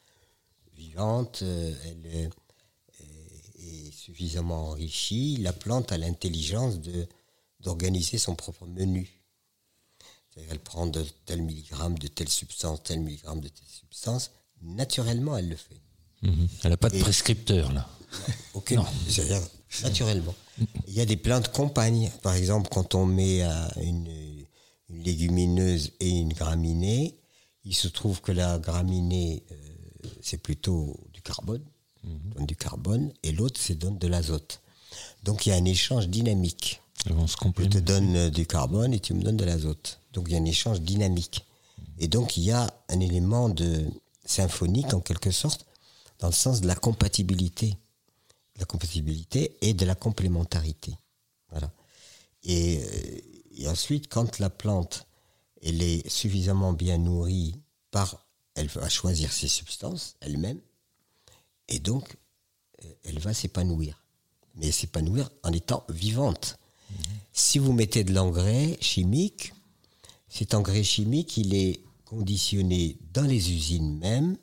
[0.76, 2.30] vivante, euh, elle est,
[3.60, 7.08] est suffisamment enrichie, la plante a l'intelligence de
[7.60, 9.10] d'organiser son propre menu.
[10.52, 14.30] Elle prend de tel milligramme de telle substance, tel milligramme de telle substance.
[14.62, 15.82] Naturellement, elle le fait.
[16.22, 16.48] Mhm.
[16.64, 17.90] Elle n'a pas de prescripteur, là.
[18.54, 18.84] Aucune.
[19.10, 19.42] C'est-à-dire,
[19.82, 20.36] naturellement.
[20.88, 22.12] Il y a des plantes compagnes.
[22.22, 24.08] Par exemple, quand on met euh, une,
[24.90, 27.18] une légumineuse et une graminée,
[27.68, 29.56] il se trouve que la graminée, euh,
[30.22, 31.64] c'est plutôt du carbone,
[32.04, 34.62] donne du carbone, et l'autre, c'est donne de l'azote.
[35.24, 36.82] Donc il y a un échange dynamique.
[37.06, 40.00] Elles vont se Je te donne euh, du carbone et tu me donnes de l'azote.
[40.14, 41.46] Donc il y a un échange dynamique.
[42.00, 43.86] Et donc il y a un élément de
[44.26, 45.66] symphonique en quelque sorte,
[46.20, 47.78] dans le sens de la compatibilité.
[48.56, 50.96] De la compatibilité et de la complémentarité.
[51.52, 51.72] Voilà.
[52.44, 53.20] Et, euh,
[53.58, 55.07] et ensuite, quand la plante
[55.62, 57.60] elle est suffisamment bien nourrie
[57.92, 60.60] par, elle va choisir ses substances elle-même,
[61.68, 62.18] et donc
[62.84, 64.04] euh, elle va s'épanouir.
[64.56, 66.58] Mais s'épanouir en étant vivante.
[67.32, 69.54] Si vous mettez de l'engrais chimique,
[70.30, 74.38] cet engrais chimique, il est conditionné dans les usines même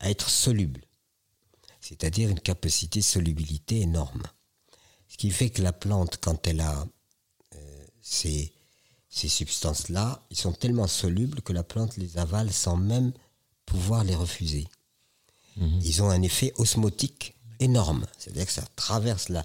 [0.00, 0.82] à être soluble,
[1.80, 4.24] c'est-à-dire une capacité de solubilité énorme.
[5.08, 6.86] Ce qui fait que la plante, quand elle a
[7.54, 8.52] euh, ces,
[9.08, 13.12] ces substances-là, ils sont tellement solubles que la plante les avale sans même
[13.66, 14.66] pouvoir les refuser.
[15.82, 19.44] Ils ont un effet osmotique énorme, c'est-à-dire que ça traverse la,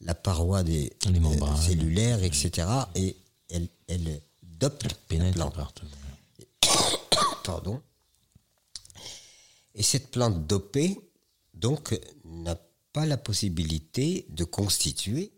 [0.00, 2.66] la paroi des Les euh, cellulaires, etc.
[2.94, 3.16] Et
[3.50, 5.86] elle, elle dope la Pénètre plante partout.
[7.44, 7.82] pardon.
[9.74, 10.98] Et cette plante dopée,
[11.54, 12.56] donc, n'a
[12.92, 15.32] pas la possibilité de constituer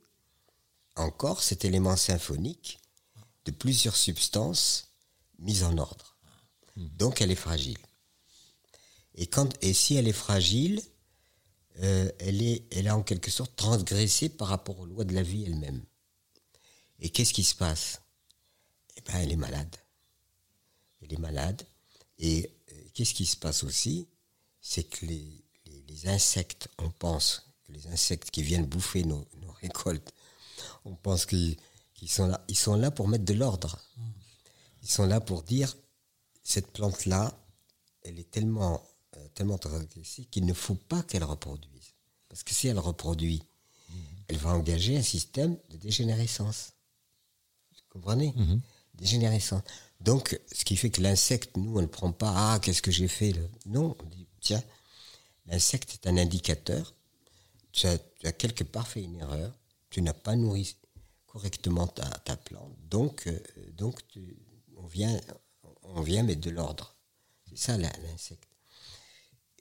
[0.95, 2.79] encore cet élément symphonique
[3.45, 4.89] de plusieurs substances
[5.39, 6.17] mises en ordre.
[6.77, 7.79] Donc, elle est fragile.
[9.15, 10.83] Et, quand, et si elle est fragile,
[11.81, 15.23] euh, elle, est, elle a en quelque sorte transgressé par rapport aux lois de la
[15.23, 15.85] vie elle-même.
[17.01, 18.01] Et qu'est-ce qui se passe?
[18.97, 19.75] Eh bien, elle est malade.
[21.01, 21.67] Elle est malade.
[22.19, 24.09] Et euh, qu'est-ce qui se passe aussi?
[24.61, 29.27] C'est que les, les- les insectes, on pense que les insectes qui viennent bouffer nos,
[29.41, 30.13] nos récoltes,
[30.85, 31.57] on pense qu'ils
[32.03, 32.45] qu'ils sont là.
[32.49, 33.79] Ils sont là pour mettre de l'ordre.
[34.83, 35.77] Ils sont là pour dire
[36.43, 37.33] cette plante-là,
[38.03, 38.85] elle est tellement,
[39.17, 39.57] euh, tellement
[40.33, 41.95] qu'il ne faut pas qu'elle reproduise.
[42.29, 43.45] Parce que si elle reproduit,
[44.27, 46.73] elle va engager un système de dégénérescence.
[47.71, 48.35] Vous comprenez
[48.95, 49.63] Dégénérescence.
[50.01, 53.09] Donc, ce qui fait que l'insecte, nous, on ne prend pas, ah, qu'est-ce que j'ai
[53.09, 54.63] fait là Non, on dit, tiens,
[55.47, 56.95] l'insecte est un indicateur.
[57.71, 59.57] Tu as, tu as quelque part fait une erreur.
[59.89, 60.77] Tu n'as pas nourri
[61.33, 62.77] correctement ta, ta plante.
[62.91, 63.41] Donc, euh,
[63.73, 64.03] donc
[64.77, 65.19] on, vient,
[65.83, 66.95] on vient mettre de l'ordre.
[67.49, 68.49] C'est ça l'insecte.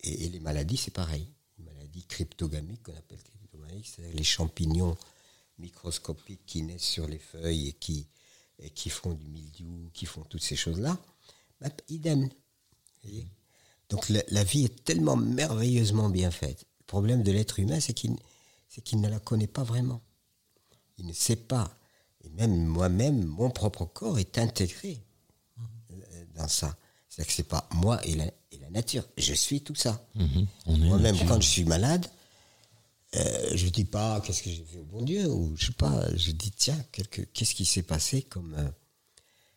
[0.04, 1.30] Et, et les maladies, c'est pareil.
[1.58, 4.98] Les maladies cryptogamiques, qu'on appelle cryptogamiques, c'est-à-dire les champignons
[5.60, 8.08] microscopiques qui naissent sur les feuilles et qui,
[8.76, 10.98] qui font du mildiou, qui font toutes ces choses-là,
[11.62, 12.30] bah, idem.
[13.90, 16.66] Donc la, vie est tellement merveilleusement bien faite.
[16.80, 18.12] Le problème de l'être humain, c'est qu'il
[19.02, 20.02] ne la connaît pas vraiment.
[21.02, 21.76] Il ne sait pas.
[22.24, 25.02] Et même moi-même, mon propre corps est intégré
[25.92, 26.78] euh, dans ça.
[27.10, 29.04] C'est-à-dire que c'est pas moi et la, et la nature.
[29.18, 30.06] Je suis tout ça.
[30.16, 30.46] Mhm.
[30.68, 32.06] Moi-même, quand je suis malade,
[33.16, 36.06] euh, je dis pas qu'est-ce que j'ai fait au bon Dieu, ou je sais pas,
[36.16, 38.54] je dis tiens, quelque- qu'est-ce qui s'est passé comme.
[38.58, 38.70] euh,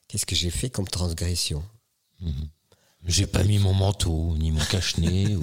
[0.09, 1.63] qu'est-ce que j'ai fait comme transgression?
[3.07, 5.43] J'ai pas mis mon manteau, ni mon cache-nez, ou,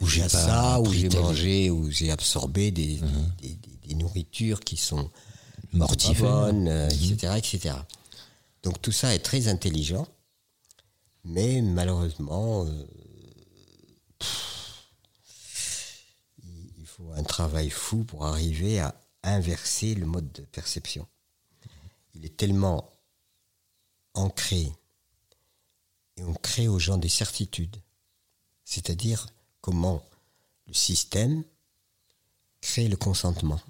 [0.00, 2.96] ou j'ai pas ça, pris j'ai mangé, où j'ai absorbé des,
[3.42, 5.10] des, des- des nourritures qui sont
[6.68, 7.74] euh, etc., etc.
[8.62, 10.06] Donc tout ça est très intelligent,
[11.24, 12.86] mais malheureusement, euh,
[14.18, 14.86] pff,
[16.78, 21.06] il faut un travail fou pour arriver à inverser le mode de perception.
[22.14, 22.90] Il est tellement
[24.14, 24.72] ancré
[26.16, 27.76] et on crée aux gens des certitudes.
[28.64, 29.28] C'est-à-dire
[29.60, 30.02] comment
[30.66, 31.44] le système
[32.60, 33.60] crée le consentement.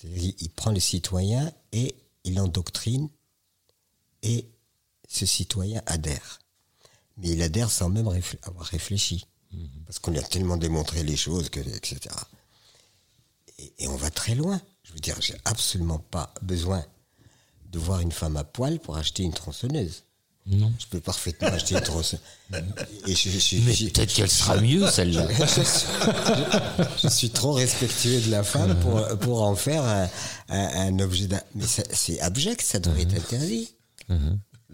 [0.00, 3.08] C'est-à-dire il- prend le citoyen et il l'endoctrine
[4.22, 4.46] et
[5.08, 6.38] ce citoyen adhère.
[7.18, 9.26] Mais il adhère sans même réfl- avoir réfléchi.
[9.86, 11.98] Parce qu'on lui a tellement démontré les choses, que, etc.
[13.58, 14.60] Et, et on va très loin.
[14.82, 16.84] Je veux dire, j'ai absolument pas besoin
[17.66, 20.04] de voir une femme à poil pour acheter une tronçonneuse.
[20.46, 20.72] Non.
[20.78, 22.20] Je peux parfaitement acheter une tronçonneuse.
[23.06, 25.26] Et je, je- Mais peut-être qu'elle sera mieux, celle-là.
[27.02, 30.08] je suis trop respectueux de la femme pour, pour en faire un,
[30.48, 33.74] un- un objet Mais c'est abject, ça devrait être interdit.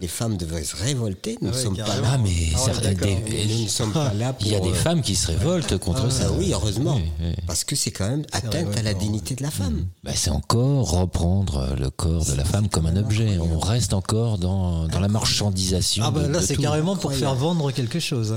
[0.00, 1.36] Les femmes devraient se révolter.
[1.40, 2.10] Nous ne ouais, sommes pas là.
[2.12, 3.20] Ah, mais Ah ouais, certaines- d'accord.
[3.28, 4.46] des- Nous ne sommes pas là pour.
[4.46, 6.26] il y a des euh, femmes qui se révoltent contre ça.
[6.28, 6.94] Ah oui, heureusement.
[6.96, 7.34] Oui, oui.
[7.48, 9.88] Parce que c'est quand même atteinte à la dignité de la femme.
[10.04, 13.38] Bah, c'est encore reprendre le corps de la femme comme un objet.
[13.38, 16.04] On reste encore dans, dans la marchandisation.
[16.06, 18.32] Ah bah de- là c'est carrément pour faire vendre quelque chose.
[18.32, 18.36] hein.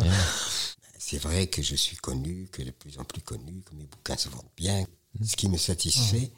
[0.97, 4.17] c'est vrai que je suis connu, que de plus en plus connu, que mes bouquins
[4.17, 4.83] se vendent bien.
[5.23, 6.31] Ce qui me satisfait,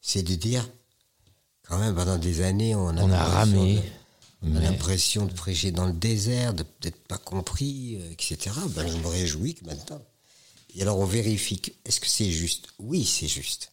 [0.00, 0.66] c'est de dire,
[1.68, 3.82] quand même, pendant des années, on a, On a ramé.
[4.42, 8.50] On a l'impression de prêcher dans le désert, de peut-être pas compris, euh, etc.
[8.74, 10.02] Ben, je me réjouis que maintenant.
[10.74, 12.68] Et alors on vérifie, que- est-ce que c'est juste?
[12.78, 13.72] Oui, c'est juste.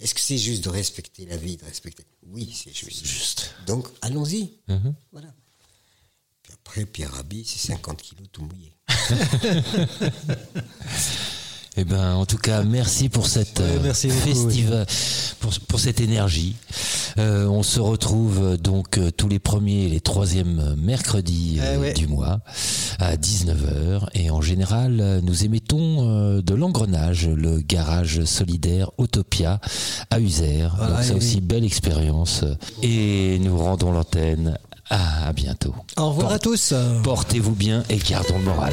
[0.00, 2.04] Est-ce que c'est juste de respecter la vie, de respecter?
[2.28, 3.04] Oui, c'est juste.
[3.04, 3.54] Juste.
[3.66, 4.52] Donc allons-y.
[4.68, 4.94] Mhm.
[5.12, 5.34] Voilà.
[6.42, 8.72] Puis après, Pierre Rabhi, c'est 50 kilos tout mouillé.
[11.80, 14.84] Eh ben, en tout cas, merci pour cette Ouais, euh, beaucoup, festival,
[15.38, 16.56] pour, pour cette énergie.
[17.18, 21.58] Euh, on se retrouve euh, donc euh, tous les premiers et les troisièmes euh, mercredis
[21.60, 21.92] euh, Eh ouais.
[21.92, 22.40] du mois
[22.98, 24.08] à 19h.
[24.14, 29.60] Et en général, euh, nous émettons euh, de l'engrenage, le garage solidaire Autopia
[30.10, 30.66] à User.
[30.76, 32.44] Voilà, donc ça et- aussi, belle expérience.
[32.82, 34.58] Et nous rendons l'antenne.
[34.90, 35.74] À, à bientôt.
[35.98, 36.72] Au revoir à tous.
[37.04, 38.72] Portez-vous bien et gardons le moral.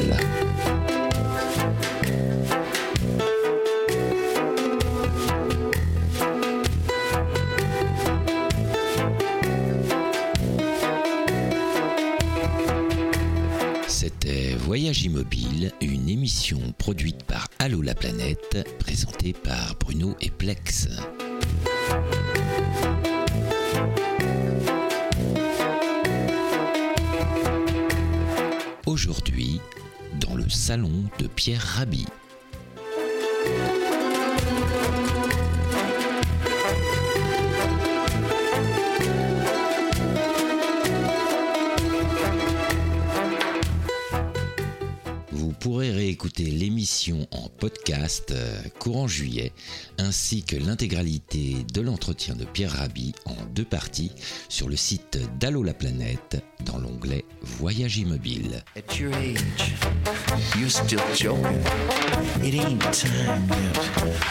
[14.76, 20.88] Voyage Immobile, une émission produite par Allô la planète, présentée par Bruno et Plex.
[28.84, 29.62] Aujourd'hui,
[30.20, 32.04] dans le salon de Pierre Rabhi.
[47.06, 49.52] L'émission en podcast euh, courant juillet,
[49.98, 54.12] ainsi que l'intégralité de l'entretien de Pierre Rabhi en deux parties
[54.48, 58.62] sur le site d'Allo la planète dans l'onglet Voyage immobile.
[58.76, 59.74] At your age,
[60.58, 61.62] you're still joking.
[62.42, 63.76] It ain't time yet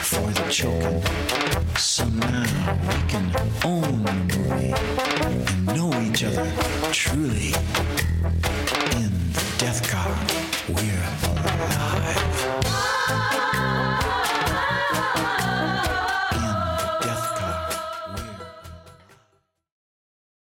[0.01, 1.01] for the choking.
[1.77, 2.43] So now
[2.87, 3.31] we can
[3.63, 4.73] own the movie
[5.21, 6.47] and know each other
[6.91, 7.53] truly.
[8.95, 10.09] In the death car,
[10.69, 12.34] we're alive.